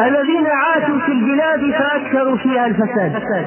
الذين 0.00 0.46
عاشوا 0.46 0.98
في 1.06 1.12
البلاد 1.12 1.70
فأكثروا 1.70 2.36
فيها 2.36 2.66
الفساد. 2.66 3.46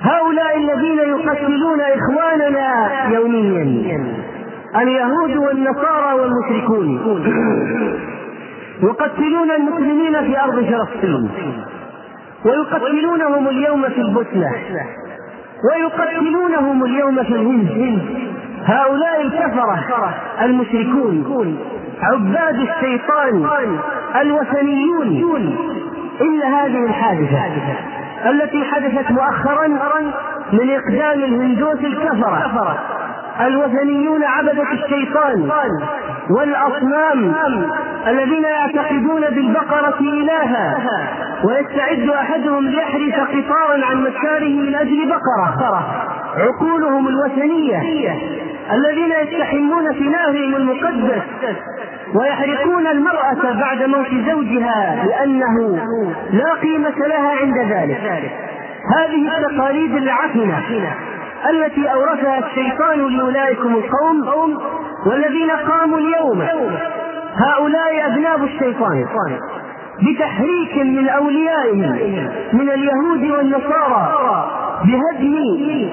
هؤلاء 0.00 0.56
الذين 0.56 0.98
يقتلون 0.98 1.80
إخواننا 1.80 2.90
يوميا. 3.10 4.29
اليهود 4.76 5.36
والنصارى 5.36 6.20
والمشركون 6.20 7.00
يقتلون 8.82 9.50
المسلمين 9.50 10.24
في 10.24 10.40
أرض 10.40 10.64
فلسطين 10.64 11.30
ويقتلونهم 12.44 13.48
اليوم 13.48 13.82
في 13.82 14.00
البوسنة 14.00 14.52
ويقتلونهم 15.70 16.84
اليوم 16.84 17.22
في 17.22 17.34
الهند. 17.34 18.00
هؤلاء 18.64 19.22
الكفرة 19.22 20.14
المشركون 20.42 21.58
عباد 22.02 22.54
الشيطان 22.60 23.46
الوثنيون. 24.20 25.56
إلا 26.20 26.46
هذه 26.46 26.84
الحادثة 26.84 27.38
التي 28.30 28.64
حدثت 28.64 29.10
مؤخرا 29.10 29.66
من 30.52 30.70
إقدام 30.70 31.24
الهندوس 31.24 31.84
الكفرة. 31.84 32.78
الوثنيون 33.40 34.24
عبدة 34.24 34.72
الشيطان. 34.72 35.50
والأصنام. 36.30 37.34
الذين 38.06 38.44
يعتقدون 38.44 39.20
بالبقرة 39.20 40.00
إلها. 40.00 40.78
ويستعد 41.44 42.08
أحدهم 42.10 42.68
ليحرث 42.68 43.20
قطارا 43.20 43.86
عن 43.86 44.02
مساره 44.02 44.48
من 44.48 44.74
أجل 44.74 45.08
بقرة. 45.08 45.84
عقولهم 46.36 47.08
الوثنية. 47.08 47.80
الذين 48.72 49.12
يستحمون 49.22 49.92
في 49.92 50.04
نهرهم 50.04 50.56
المقدس. 50.56 51.22
ويحرقون 52.14 52.86
المرأة 52.86 53.60
بعد 53.60 53.82
موت 53.82 54.30
زوجها 54.30 55.04
لأنه 55.06 55.86
لا 56.32 56.54
قيمة 56.62 56.98
لها 57.06 57.30
عند 57.40 57.58
ذلك. 57.58 58.30
هذه 58.96 59.28
التقاليد 59.38 59.94
العفنة 59.94 60.62
التي 61.50 61.92
أورثها 61.92 62.38
الشيطان 62.38 63.16
لأولئكم 63.16 63.74
القوم 63.74 64.58
والذين 65.06 65.50
قاموا 65.50 65.98
اليوم. 65.98 66.42
هؤلاء 67.36 68.06
أذناب 68.06 68.44
الشيطان 68.44 69.06
بتحريك 70.02 70.76
من 70.76 71.08
أوليائهم 71.08 71.98
من 72.52 72.70
اليهود 72.70 73.30
والنصارى 73.30 74.04
بهدم 74.84 75.36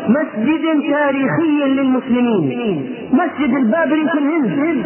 مسجد 0.07 0.91
تاريخي 0.91 1.63
للمسلمين 1.65 2.85
مسجد 3.13 3.55
البابلي 3.55 4.09
في 4.09 4.17
الهند. 4.17 4.85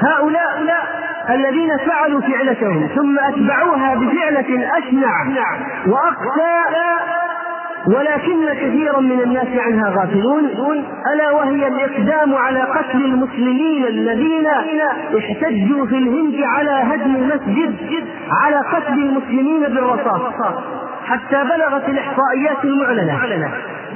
هؤلاء 0.00 0.62
الذين 1.30 1.76
فعلوا 1.76 2.20
فعلتهم 2.20 2.88
ثم 2.96 3.18
أتبعوها 3.18 3.94
بفعلة 3.94 4.78
أشنع 4.78 5.24
وأقسى 5.86 6.60
ولكن 7.86 8.54
كثيرا 8.54 9.00
من 9.00 9.20
الناس 9.20 9.48
عنها 9.56 9.90
غافلون 9.90 10.44
ألا 11.12 11.30
وهي 11.32 11.68
الإقدام 11.68 12.34
على 12.34 12.60
قتل 12.60 13.04
المسلمين 13.04 13.86
الذين 13.86 14.46
احتجوا 15.18 15.86
في 15.86 15.98
الهند 15.98 16.34
على 16.44 16.70
هدم 16.70 17.16
المسجد 17.16 18.04
على 18.44 18.56
قتل 18.56 18.92
المسلمين 18.92 19.62
بالرصاص. 19.62 20.22
حتى 21.04 21.44
بلغت 21.44 21.88
الإحصائيات 21.88 22.64
المعلنة 22.64 23.12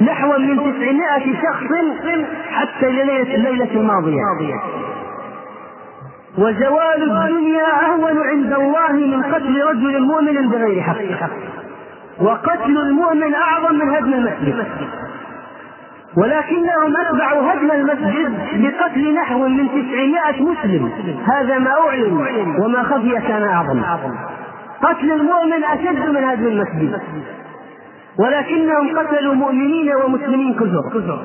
نحو 0.01 0.37
من 0.37 0.57
تسعمائة 0.57 1.33
شخص 1.33 1.71
حتى 2.51 2.91
ليلة 2.91 3.35
الليلة 3.35 3.71
الماضية. 3.73 4.21
وزوال 6.37 7.11
الدنيا 7.11 7.85
أهون 7.85 8.17
عند 8.27 8.53
الله 8.53 8.91
من 8.91 9.23
قتل 9.23 9.61
رجل 9.63 10.01
مؤمن 10.01 10.49
بغير 10.49 10.81
حق. 10.81 11.29
وقتل 12.21 12.77
المؤمن 12.77 13.33
أعظم 13.33 13.75
من 13.75 13.89
هدم 13.89 14.13
المسجد. 14.13 14.65
ولكنهم 16.17 16.97
أتبعوا 16.97 17.53
هدم 17.53 17.71
المسجد 17.71 18.37
بقتل 18.53 19.13
نحو 19.13 19.47
من 19.47 19.67
تسعمائة 19.67 20.41
مسلم. 20.41 20.91
هذا 21.33 21.59
ما 21.59 21.71
أعلن 21.71 22.55
وما 22.63 22.83
خفي 22.83 23.27
كان 23.27 23.43
أعظم. 23.43 23.81
قتل 24.83 25.11
المؤمن 25.11 25.63
أشد 25.63 26.09
من 26.09 26.23
هدم 26.23 26.47
المسجد. 26.47 27.01
ولكنهم 28.19 28.99
قتلوا 28.99 29.33
مؤمنين 29.33 29.95
ومسلمين 29.95 30.53
كثر 30.53 31.19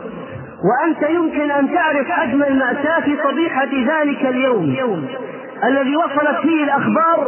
وأنت 0.65 1.03
يمكن 1.11 1.51
أن 1.51 1.75
تعرف 1.75 2.11
حجم 2.11 2.43
المأساة 2.43 3.01
في 3.01 3.17
صبيحة 3.25 3.65
ذلك 3.65 4.27
اليوم. 4.27 5.07
الذي 5.65 5.97
وصلت 5.97 6.41
فيه 6.43 6.65
الأخبار 6.65 7.27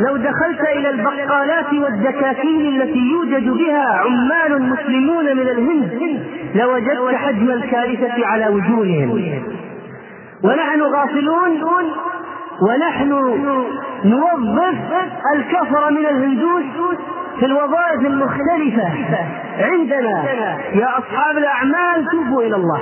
لو 0.00 0.16
دخلت 0.16 0.60
إلى 0.60 0.90
البقالات 0.90 1.72
والدكاكين 1.72 2.82
التي 2.82 2.98
يوجد 2.98 3.48
بها 3.48 3.98
عمال 3.98 4.62
مسلمون 4.62 5.24
من 5.24 5.48
الهند 5.48 6.22
لوجدت 6.54 7.14
حجم 7.14 7.50
الكارثة 7.50 8.26
على 8.26 8.48
وجوههم. 8.48 9.42
ونحن 10.44 10.82
غافلون 10.82 11.62
ونحن 12.62 13.10
نوظف 14.04 14.78
الكفر 15.34 15.90
من 15.90 16.06
الهندوس 16.06 16.64
في 17.38 17.46
الوظائف 17.46 18.00
المختلفة 18.00 18.88
عندنا. 19.60 20.24
يا 20.74 20.98
أصحاب 20.98 21.38
الأعمال 21.38 22.06
توبوا 22.10 22.42
إلى 22.42 22.56
الله. 22.56 22.80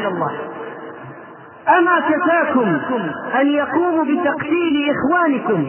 أما 1.68 2.00
كفاكم 2.00 2.78
أن 3.40 3.46
يقوموا 3.46 4.04
بتقتيل 4.04 4.90
إخوانكم 4.90 5.64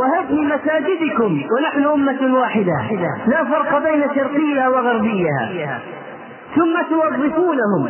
وهدم 0.00 0.48
مساجدكم 0.54 1.40
ونحن 1.58 1.84
أمة 1.84 2.34
واحدة. 2.38 2.72
لا 3.26 3.44
فرق 3.44 3.82
بين 3.90 4.04
شرقيها 4.14 4.68
وغربيها 4.68 5.78
ثم 6.56 6.82
توظفونهم 6.90 7.88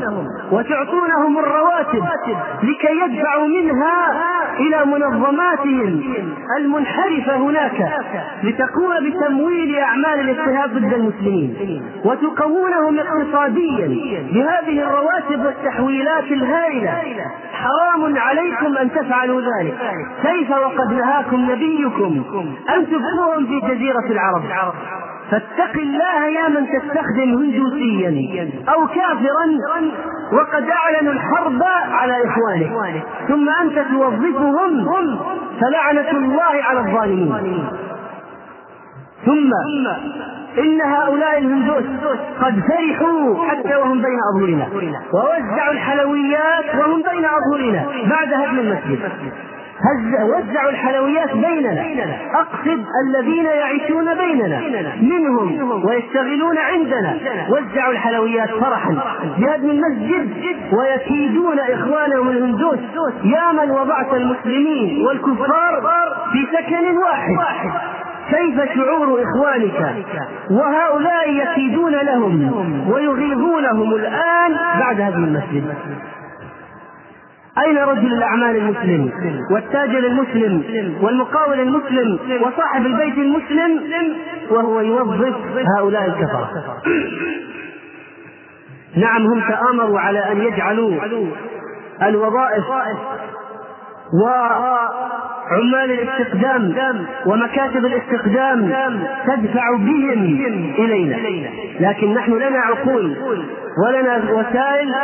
وتعطونهم 0.53 1.39
الرواتب 1.39 2.05
لكي 2.63 3.01
يدفعوا 3.05 3.47
منها 3.49 4.13
إلى 4.59 4.85
منظماتهم 4.87 6.03
المنحرفة 6.59 7.37
هناك 7.37 7.93
لتقوم 8.43 8.91
بتمويل 9.11 9.79
أعمال 9.79 10.21
الاضطهاد 10.21 10.71
ضد 10.75 10.93
المسلمين 10.93 11.83
وتقوونهم 12.05 12.99
اقتصاديا. 12.99 13.87
بهذه 14.33 14.83
الرواتب 14.83 15.06
والتحويلات 15.31 16.25
الهائلة. 16.25 16.93
حرام 17.53 18.19
عليكم 18.19 18.77
أن 18.77 18.91
تفعلوا 18.91 19.41
ذلك. 19.41 19.75
كيف 20.23 20.51
وقد 20.51 20.93
نهاكم 20.93 21.51
نبيكم 21.51 22.23
أن 22.77 22.87
تبقوهم 22.87 23.47
في 23.47 23.61
جزيرة 23.61 24.07
العرب؟ 24.11 24.43
فاتق 25.31 25.75
الله 25.77 26.27
يا 26.27 26.49
من 26.49 26.67
تستخدم 26.67 27.35
هندوسيا 27.35 28.51
أو 28.75 28.87
كافرا 28.87 29.47
وقد 30.33 30.65
أعلنوا 30.71 31.13
الحرب 31.13 31.63
على 31.91 32.15
إخوانك. 32.25 33.03
ثم 33.29 33.49
أنت 33.49 33.79
توظفهم 33.79 34.87
فلعنة 35.61 36.11
الله 36.11 36.63
على 36.63 36.81
الظالمين. 36.81 37.67
ثم 39.25 39.51
إن 40.59 40.81
هؤلاء 40.81 41.39
الهندوس 41.39 41.85
قد 42.41 42.61
فرحوا 42.61 43.49
حتى 43.49 43.77
وهم 43.77 44.03
بين 44.03 44.19
أظهرنا. 44.35 44.67
ووزعوا 45.13 45.73
الحلويات 45.73 46.75
وهم 46.79 47.03
بين 47.03 47.25
أظهرنا 47.25 47.87
بعد 48.11 48.33
هدم 48.33 48.59
المسجد. 48.59 48.99
وزعوا 50.23 50.71
الحلويات 50.71 51.33
بيننا. 51.33 51.85
أقصد 52.35 52.85
الذين 53.07 53.45
يعيشون 53.45 54.15
بيننا. 54.15 54.61
منهم 55.03 55.85
ويشتغلون 55.85 56.59
عندنا. 56.59 57.19
وزعوا 57.51 57.93
الحلويات 57.93 58.51
فرحا 58.51 58.97
بهدم 59.39 59.71
المسجد. 59.71 60.31
ويكيدون 60.73 61.59
إخوانهم 61.59 62.29
الهندوس. 62.29 62.79
يا 63.25 63.53
من 63.53 63.71
وضعت 63.71 64.15
المسلمين 64.15 65.07
والكفار 65.07 65.83
في 66.33 66.47
سكن 66.53 66.97
واحد. 66.97 67.37
كيف 68.31 68.75
شعور 68.75 69.23
إخوانك؟ 69.23 70.07
وهؤلاء 70.51 71.31
يكيدون 71.31 71.93
لهم 71.93 72.89
ويغيظونهم 72.91 73.95
الآن 73.95 74.57
بعد 74.81 75.01
هدم 75.01 75.25
المسجد. 75.25 75.75
أين 77.67 77.79
رجل 77.79 78.13
الأعمال 78.13 78.57
المسلم 78.57 79.11
والتاجر 79.53 79.99
المسلم 79.99 80.63
والمقاول 81.03 81.61
المسلم 81.61 82.19
وصاحب 82.43 82.87
البيت 82.87 83.15
المسلم 83.19 83.81
وهو 84.51 84.81
يوظف 84.81 85.35
هؤلاء 85.79 86.05
الكفرة؟ 86.07 86.51
نعم 88.97 89.27
هم 89.27 89.41
تآمروا 89.49 90.01
على 90.01 90.19
أن 90.33 90.41
يجعلوا 90.41 90.93
الوظائف 92.03 92.65
وعمال 95.51 95.91
الاستخدام 95.91 97.07
ومكاتب 97.27 97.87
الاستخدام 97.87 98.71
تدفع 99.27 99.77
بهم 99.77 100.25
إلينا. 100.79 101.17
لكن 101.81 102.15
نحن 102.15 102.33
لنا 102.33 102.59
عقول 102.59 103.17
ولنا 103.87 104.33
وسائل 104.33 104.95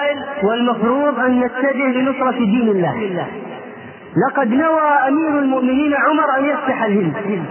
والمفروض 0.42 1.20
أن 1.20 1.40
نتجه 1.40 1.86
لنصرة 1.86 2.38
دين 2.38 2.68
الله. 2.68 3.26
لقد 4.28 4.48
نوى 4.52 5.08
أمير 5.08 5.38
المؤمنين 5.38 5.94
عمر 5.94 6.38
أن 6.38 6.44
يفتح 6.44 6.82
الهند. 6.82 7.46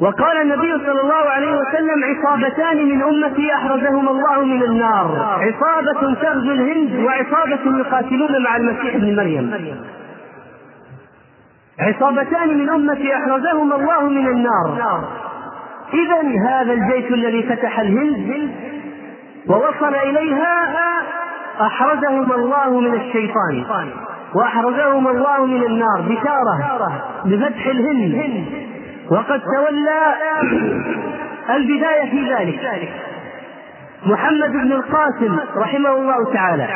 وقال 0.00 0.42
النبي 0.42 0.72
صلى 0.86 1.00
الله 1.00 1.24
عليه 1.30 1.56
وسلم 1.56 2.04
عصابتان 2.04 2.88
من 2.88 3.02
أمتي 3.02 3.54
أحرزهما 3.54 4.10
الله 4.10 4.44
من 4.44 4.62
النار. 4.62 5.38
عصابة 5.40 6.14
تغزو 6.14 6.52
الهند 6.52 7.04
وعصابة 7.04 7.78
يقاتلون 7.78 8.42
مع 8.42 8.56
المسيح 8.56 8.94
ابن 8.94 9.16
مريم. 9.16 9.74
عصابتان 11.80 12.58
من 12.58 12.70
أمتي 12.70 13.14
أحرزهما 13.16 13.76
الله 13.76 14.08
من 14.08 14.26
النار. 14.26 15.04
إذا 15.94 16.48
هذا 16.48 16.72
الجيش 16.72 17.12
الذي 17.12 17.42
فتح 17.42 17.80
الهند 17.80 18.50
ووصل 19.48 19.94
إليها 19.94 20.68
أحرزهما 21.60 22.34
الله 22.34 22.80
من 22.80 22.94
الشيطان 22.94 23.64
وأحرزهما 24.34 25.10
الله 25.10 25.46
من 25.46 25.62
النار 25.62 26.00
بشارة 26.00 26.82
بفتح 27.24 27.66
الهند. 27.66 28.44
وقد 29.10 29.40
تولى 29.40 30.14
البداية 31.50 32.10
في 32.10 32.34
ذلك. 32.34 32.88
محمد 34.06 34.52
بن 34.52 34.72
القاسم 34.72 35.38
رحمه 35.56 35.90
الله 35.90 36.32
تعالى. 36.32 36.68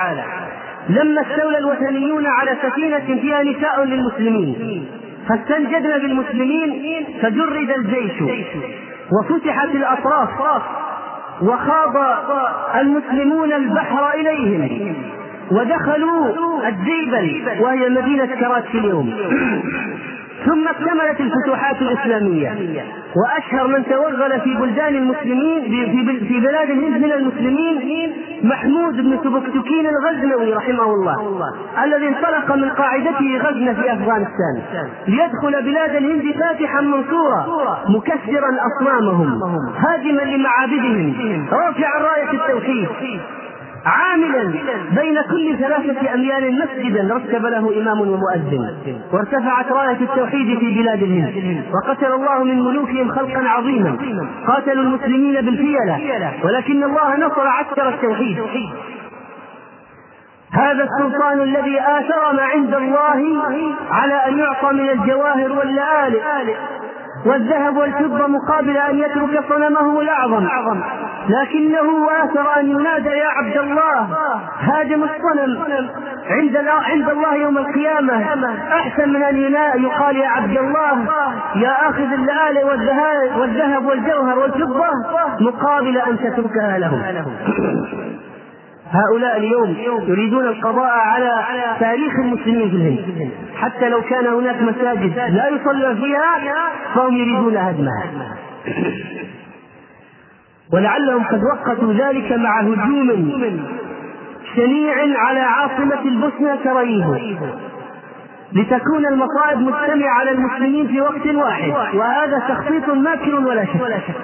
لما 0.88 1.20
استولى 1.20 1.58
الوثنيون 1.58 2.26
على 2.26 2.56
سفينة 2.62 3.20
فيها 3.20 3.42
نساء 3.42 3.84
للمسلمين. 3.84 4.86
فاستنجدنا 5.28 5.98
بالمسلمين 5.98 7.04
فجرد 7.22 7.70
الجيش. 7.70 8.22
وفتحت 9.12 9.68
الأطراف. 9.74 10.62
وخاض 11.42 11.96
المسلمون 12.80 13.52
البحر 13.52 14.10
إليهم. 14.14 14.94
ودخلوا 15.50 16.68
الديبل 16.68 17.42
وهي 17.60 17.88
مدينة 17.88 18.26
كراتشي 18.26 18.78
اليوم. 18.78 19.14
ثم 20.46 20.68
اكتملت 20.68 21.20
الفتوحات 21.20 21.82
الإسلامية. 21.82 22.50
وأشهر 23.16 23.66
من 23.66 23.84
توغل 23.84 24.40
في 24.40 24.54
بلدان 24.54 24.94
المسلمين 24.94 25.62
في 26.28 26.40
بلاد 26.40 26.70
الهند 26.70 27.04
من 27.04 27.12
المسلمين 27.12 28.12
محمود 28.44 28.94
بن 28.96 29.18
سبكتكين 29.24 29.86
الغزنوي 29.86 30.52
رحمه 30.54 30.84
الله 30.84 31.16
الذي 31.84 32.08
انطلق 32.08 32.54
من 32.54 32.68
قاعدته 32.68 33.38
غزنة 33.38 33.72
في 33.72 33.92
أفغانستان 33.92 34.54
ليدخل 35.06 35.64
بلاد 35.64 35.94
الهند 35.96 36.34
فاتحا 36.40 36.80
منصورا 36.80 37.40
مكسرا 37.88 38.50
أصنامهم 38.68 39.40
هاجما 39.76 40.22
لمعابدهم 40.22 41.46
رافعا 41.52 41.98
راية 42.02 42.30
التوحيد. 42.32 42.88
عاملا 43.86 44.42
بين 44.90 45.22
كل 45.30 45.56
ثلاثة 45.58 46.14
أميال 46.14 46.58
مسجدا 46.58 47.14
رتب 47.14 47.46
له 47.46 47.82
إمام 47.82 48.00
ومؤذن 48.00 48.74
وارتفعت 49.12 49.72
راية 49.72 50.00
التوحيد 50.00 50.58
في 50.58 50.82
بلاد 50.82 51.02
الهند 51.02 51.64
وقتل 51.74 52.12
الله 52.12 52.44
من 52.44 52.62
ملوكهم 52.62 53.08
خلقا 53.10 53.48
عظيما 53.48 53.96
قاتلوا 54.46 54.84
المسلمين 54.84 55.34
بالفيلة 55.34 55.98
ولكن 56.44 56.84
الله 56.84 57.16
نصر 57.16 57.46
عسكر 57.46 57.88
التوحيد. 57.88 58.38
هذا 60.52 60.84
السلطان 60.84 61.40
الذي 61.40 61.80
آثر 61.80 62.32
ما 62.32 62.42
عند 62.42 62.74
الله 62.74 63.42
على 63.90 64.14
أن 64.14 64.38
يعطى 64.38 64.72
من 64.72 64.88
الجواهر 64.90 65.52
واللآلئ 65.52 66.56
والذهب 67.26 67.76
والفضة 67.76 68.26
مقابل 68.26 68.76
أن 68.76 68.98
يترك 68.98 69.44
صنمه 69.48 70.00
الأعظم 70.00 70.46
لكنه 71.28 72.06
آثر 72.22 72.60
أن 72.60 72.70
ينادى 72.70 73.08
يا 73.08 73.26
عبد 73.26 73.56
الله 73.56 74.08
هاجم 74.60 75.02
الصنم 75.02 75.62
عند 76.30 76.56
عند 76.66 77.08
الله 77.10 77.34
يوم 77.34 77.58
القيامة. 77.58 78.22
أحسن 78.72 79.08
من 79.08 79.22
أن 79.22 79.36
يقال 79.82 80.16
يا 80.16 80.28
عبد 80.28 80.58
الله 80.58 81.06
يا 81.56 81.88
آخذ 81.88 82.12
اللآلئ 82.12 82.64
والذهب 83.38 83.84
والجوهر 83.86 84.38
والفضة 84.38 84.86
مقابل 85.40 85.98
أن 85.98 86.18
تتركها 86.18 86.78
لهم 86.78 87.02
هؤلاء 88.90 89.36
اليوم 89.36 89.76
يريدون 90.08 90.46
القضاء 90.46 90.90
على 90.90 91.30
تاريخ 91.80 92.12
المسلمين 92.24 92.70
في 92.70 92.76
الهند. 92.76 93.30
حتى 93.56 93.88
لو 93.88 94.02
كان 94.02 94.26
هناك 94.26 94.62
مساجد 94.62 95.16
لا 95.16 95.48
يصلى 95.48 95.96
فيها 95.96 96.70
فهم 96.94 97.16
يريدون 97.16 97.56
هدمها. 97.56 98.04
ولعلهم 100.72 101.24
قد 101.24 101.40
وقتوا 101.44 101.92
ذلك 101.92 102.32
مع 102.32 102.60
هجوم 102.60 103.30
شنيع 104.56 104.94
على 105.18 105.40
عاصمة 105.40 106.00
البوسنة 106.04 106.58
سراييفو 106.64 107.14
لتكون 108.52 109.06
المصائب 109.06 109.58
مجتمعة 109.58 110.10
على 110.10 110.30
المسلمين 110.30 110.86
في 110.86 111.00
وقت 111.00 111.26
واحد 111.26 111.70
وهذا 111.94 112.38
تخطيط 112.48 112.88
ماكر 112.88 113.34
ولا 113.34 113.64
شك. 113.64 114.14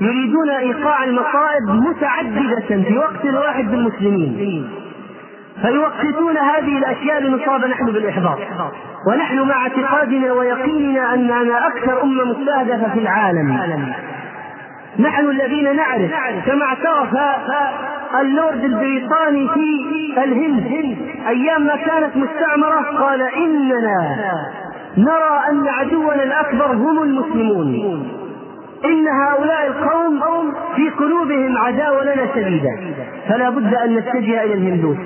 يريدون 0.00 0.50
إيقاع 0.50 1.04
المصائب 1.04 1.68
متعددة 1.68 2.82
في 2.82 2.98
وقت 2.98 3.24
واحد 3.24 3.70
بالمسلمين. 3.70 4.68
فيوقتون 5.62 6.36
هذه 6.36 6.78
الأشياء 6.78 7.22
لنصاب 7.22 7.64
نحن 7.64 7.86
بالإحباط. 7.86 8.38
ونحن 9.08 9.40
مع 9.40 9.56
اعتقادنا 9.56 10.32
ويقيننا 10.32 11.14
أننا 11.14 11.66
أكثر 11.66 12.02
أمة 12.02 12.24
مستهدفه 12.24 12.92
في 12.92 12.98
العالم. 12.98 13.92
نحن 14.98 15.30
الذين 15.30 15.76
نعرف 15.76 16.10
كما 16.46 16.64
اعترف 16.64 17.08
اللورد 18.20 18.64
البريطاني 18.64 19.48
في 19.48 20.24
الهند 20.24 20.96
أيام 21.28 21.66
ما 21.66 21.76
كانت 21.76 22.16
مستعمرة 22.16 22.80
قال 23.00 23.22
إننا 23.22 24.16
نرى 24.98 25.40
أن 25.50 25.68
عدونا 25.68 26.22
الأكبر 26.22 26.66
هم 26.66 27.02
المسلمون. 27.02 27.74
إن 28.84 29.08
هؤلاء 29.08 29.66
القوم 29.66 30.20
في 30.76 30.90
قلوبهم 30.90 31.58
عداوة 31.58 32.04
لنا 32.04 32.34
شديدة 32.34 32.70
فلا 33.28 33.50
بد 33.50 33.74
أن 33.74 33.94
نتجه 33.94 34.42
إلى 34.44 34.54
الهندوس. 34.54 34.96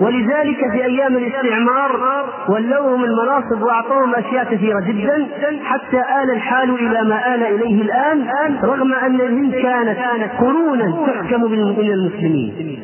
ولذلك 0.00 0.58
في 0.72 0.84
أيام 0.84 1.16
الاستعمار 1.16 2.24
ولوهم 2.48 3.04
المناصب 3.04 3.62
وأعطوهم 3.62 4.14
أشياء 4.14 4.44
كثيرة 4.44 4.80
جدا 4.80 5.58
حتى 5.64 6.00
آل 6.22 6.30
الحال 6.30 6.70
إلى 6.74 7.08
ما 7.08 7.34
آل 7.34 7.42
إليه 7.42 7.82
الآن 7.82 8.26
رغم 8.62 8.92
أن 8.94 9.14
الهند 9.14 9.54
كانت 9.54 9.98
قرونا 10.38 11.06
تحكم 11.06 11.42
من 11.50 11.58
المسلمين. 11.90 12.80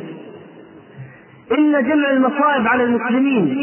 إن 1.59 1.73
جمع 1.89 2.11
المصائب 2.11 2.67
على 2.67 2.85
المسلمين 2.85 3.57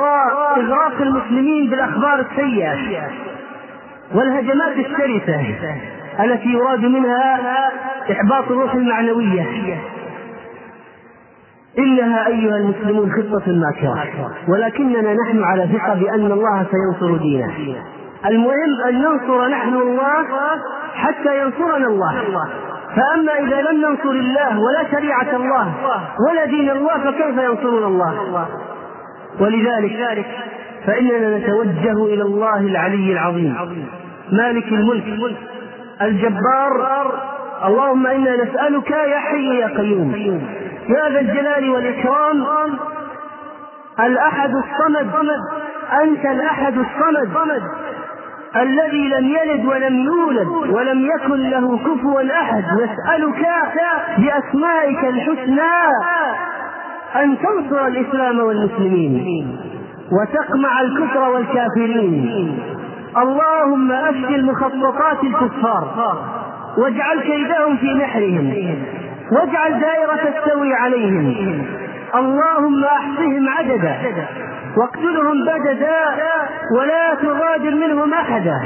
وإغراق 0.00 1.00
المسلمين 1.00 1.70
بالأخبار 1.70 2.20
السيئة 2.30 2.76
والهجمات 4.14 4.76
الشرسة 4.76 5.40
التي 6.24 6.48
يراد 6.48 6.84
منها 6.84 7.70
إحباط 8.10 8.50
الروح 8.50 8.74
المعنوية 8.74 9.46
إنها 11.78 12.26
أيها 12.26 12.56
المسلمون 12.56 13.12
خطة 13.12 13.52
ماكرة. 13.52 14.30
ولكننا 14.48 15.14
نحن 15.14 15.42
على 15.42 15.68
ثقة 15.72 15.94
بأن 15.94 16.32
الله 16.32 16.66
سينصر 16.70 17.16
دينه. 17.16 17.52
المهم 18.26 18.82
أن 18.88 18.94
ننصر 18.94 19.48
نحن 19.48 19.74
الله 19.74 20.26
حتى 20.94 21.40
ينصرنا 21.40 21.86
الله. 21.86 22.14
فأما 22.96 23.32
إذا 23.32 23.60
لم 23.62 23.80
ننصر 23.80 24.10
الله 24.10 24.60
ولا 24.60 24.84
شريعة 24.90 25.36
الله 25.36 25.74
ولا 26.28 26.44
دين 26.44 26.70
الله 26.70 26.98
فكيف 26.98 27.38
ينصرنا 27.38 27.86
الله؟ 27.86 28.46
ولذلك 29.40 30.26
فإننا 30.86 31.38
نتوجه 31.38 32.04
إلى 32.04 32.22
الله 32.22 32.60
العلي 32.60 33.12
العظيم 33.12 33.56
مالك 34.32 34.72
الملك 34.72 35.36
الجبار. 36.02 37.12
اللهم 37.64 38.06
إنا 38.06 38.44
نسألك 38.44 38.90
يا 38.90 39.18
حي 39.18 39.58
يا 39.58 39.66
قيوم. 39.66 40.42
يا 40.88 41.08
ذا 41.08 41.20
الجلال 41.20 41.70
والإكرام 41.70 42.44
الأحد 44.00 44.50
الصمد 44.50 45.10
أنت 46.02 46.24
الأحد 46.26 46.78
الصمد 46.78 47.62
الذي 48.56 49.08
لم 49.08 49.24
يلد 49.36 49.64
ولم 49.66 49.98
يولد 49.98 50.48
ولم 50.48 51.06
يكن 51.06 51.50
له 51.50 51.78
كفوا 51.78 52.22
أحد 52.40 52.64
نسألك 52.64 53.46
بأسمائك 54.18 55.04
الحسنى 55.04 55.74
أن 57.16 57.36
تنصر 57.38 57.86
الإسلام 57.86 58.38
والمسلمين 58.40 59.56
وتقمع 60.12 60.80
الكفر 60.80 61.28
والكافرين. 61.28 62.58
اللهم 63.16 63.92
أفشل 63.92 64.44
مخططات 64.44 65.24
الكفار 65.24 66.18
واجعل 66.78 67.20
كيدهم 67.20 67.76
في 67.76 67.94
نحرهم. 67.94 68.54
واجعل 69.32 69.80
دائرة 69.80 70.30
تستوي 70.30 70.74
عليهم. 70.74 71.66
اللهم 72.14 72.84
أحصهم 72.84 73.48
عددا. 73.48 73.96
واقتلهم 74.76 75.44
بددا 75.44 76.00
ولا 76.78 77.14
تغادر 77.14 77.74
منهم 77.74 78.14
أحدا. 78.14 78.60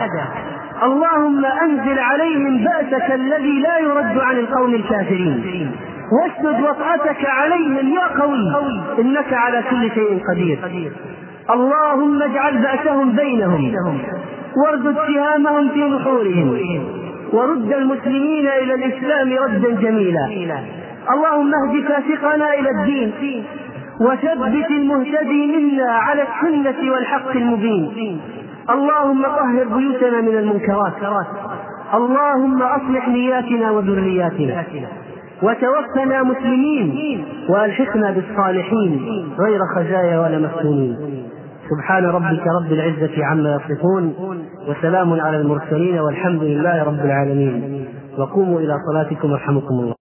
اللهم 0.82 1.44
أنزل 1.44 1.98
عليهم 1.98 2.64
بأسك 2.64 3.12
الذي 3.12 3.60
لا 3.60 3.78
يرد 3.78 4.18
عن 4.18 4.38
القوم 4.38 4.74
الكافرين. 4.74 5.70
واشدد 6.12 6.60
وطأتك 6.62 7.26
عليهم 7.26 7.94
يا 7.94 8.20
قوي. 8.22 8.52
إنك 8.98 9.32
على 9.32 9.62
كل 9.70 9.90
شيء 9.94 10.20
قدير. 10.30 10.58
اللهم 11.50 12.22
اجعل 12.22 12.58
بأسهم 12.58 13.12
بينهم. 13.12 13.72
واردد 14.64 14.96
سهامهم 15.08 15.68
في 15.68 15.88
نحورهم. 15.88 16.58
ورد 17.32 17.72
المسلمين 17.72 18.46
إلى 18.62 18.74
الإسلام 18.74 19.32
ردا 19.32 19.70
جميلا. 19.80 20.26
اللهم 21.14 21.52
اهد 21.54 21.84
فاسقنا 21.88 22.54
إلى 22.54 22.70
الدين 22.70 23.44
وثبت 24.00 24.70
المهتدي 24.70 25.56
منا 25.56 25.90
على 25.90 26.22
السنة 26.22 26.92
والحق 26.92 27.30
المبين. 27.36 28.20
اللهم 28.70 29.22
طهر 29.22 29.64
بيوتنا 29.64 30.20
من 30.20 30.36
المنكرات. 30.38 30.92
اللهم 31.94 32.62
أصلح 32.62 33.08
نياتنا 33.08 33.70
وذرياتنا. 33.70 34.64
وتوفنا 35.42 36.22
مسلمين 36.22 37.24
وألحقنا 37.48 38.10
بالصالحين 38.10 38.92
غير 39.38 39.60
خزايا 39.76 40.20
ولا 40.20 40.38
مفتونين 40.38 40.96
سبحان 41.70 42.04
ربك 42.04 42.44
رب 42.60 42.72
العزة 42.72 43.24
عما 43.24 43.60
يصفون. 43.70 44.14
وسلام 44.68 45.20
على 45.20 45.36
المرسلين 45.36 45.98
والحمد 45.98 46.42
لله 46.42 46.82
رب 46.82 47.00
العالمين. 47.04 47.86
وقوموا 48.18 48.60
إلى 48.60 48.74
صلاتكم 48.92 49.28
يرحمكم 49.30 49.74
الله. 49.74 49.97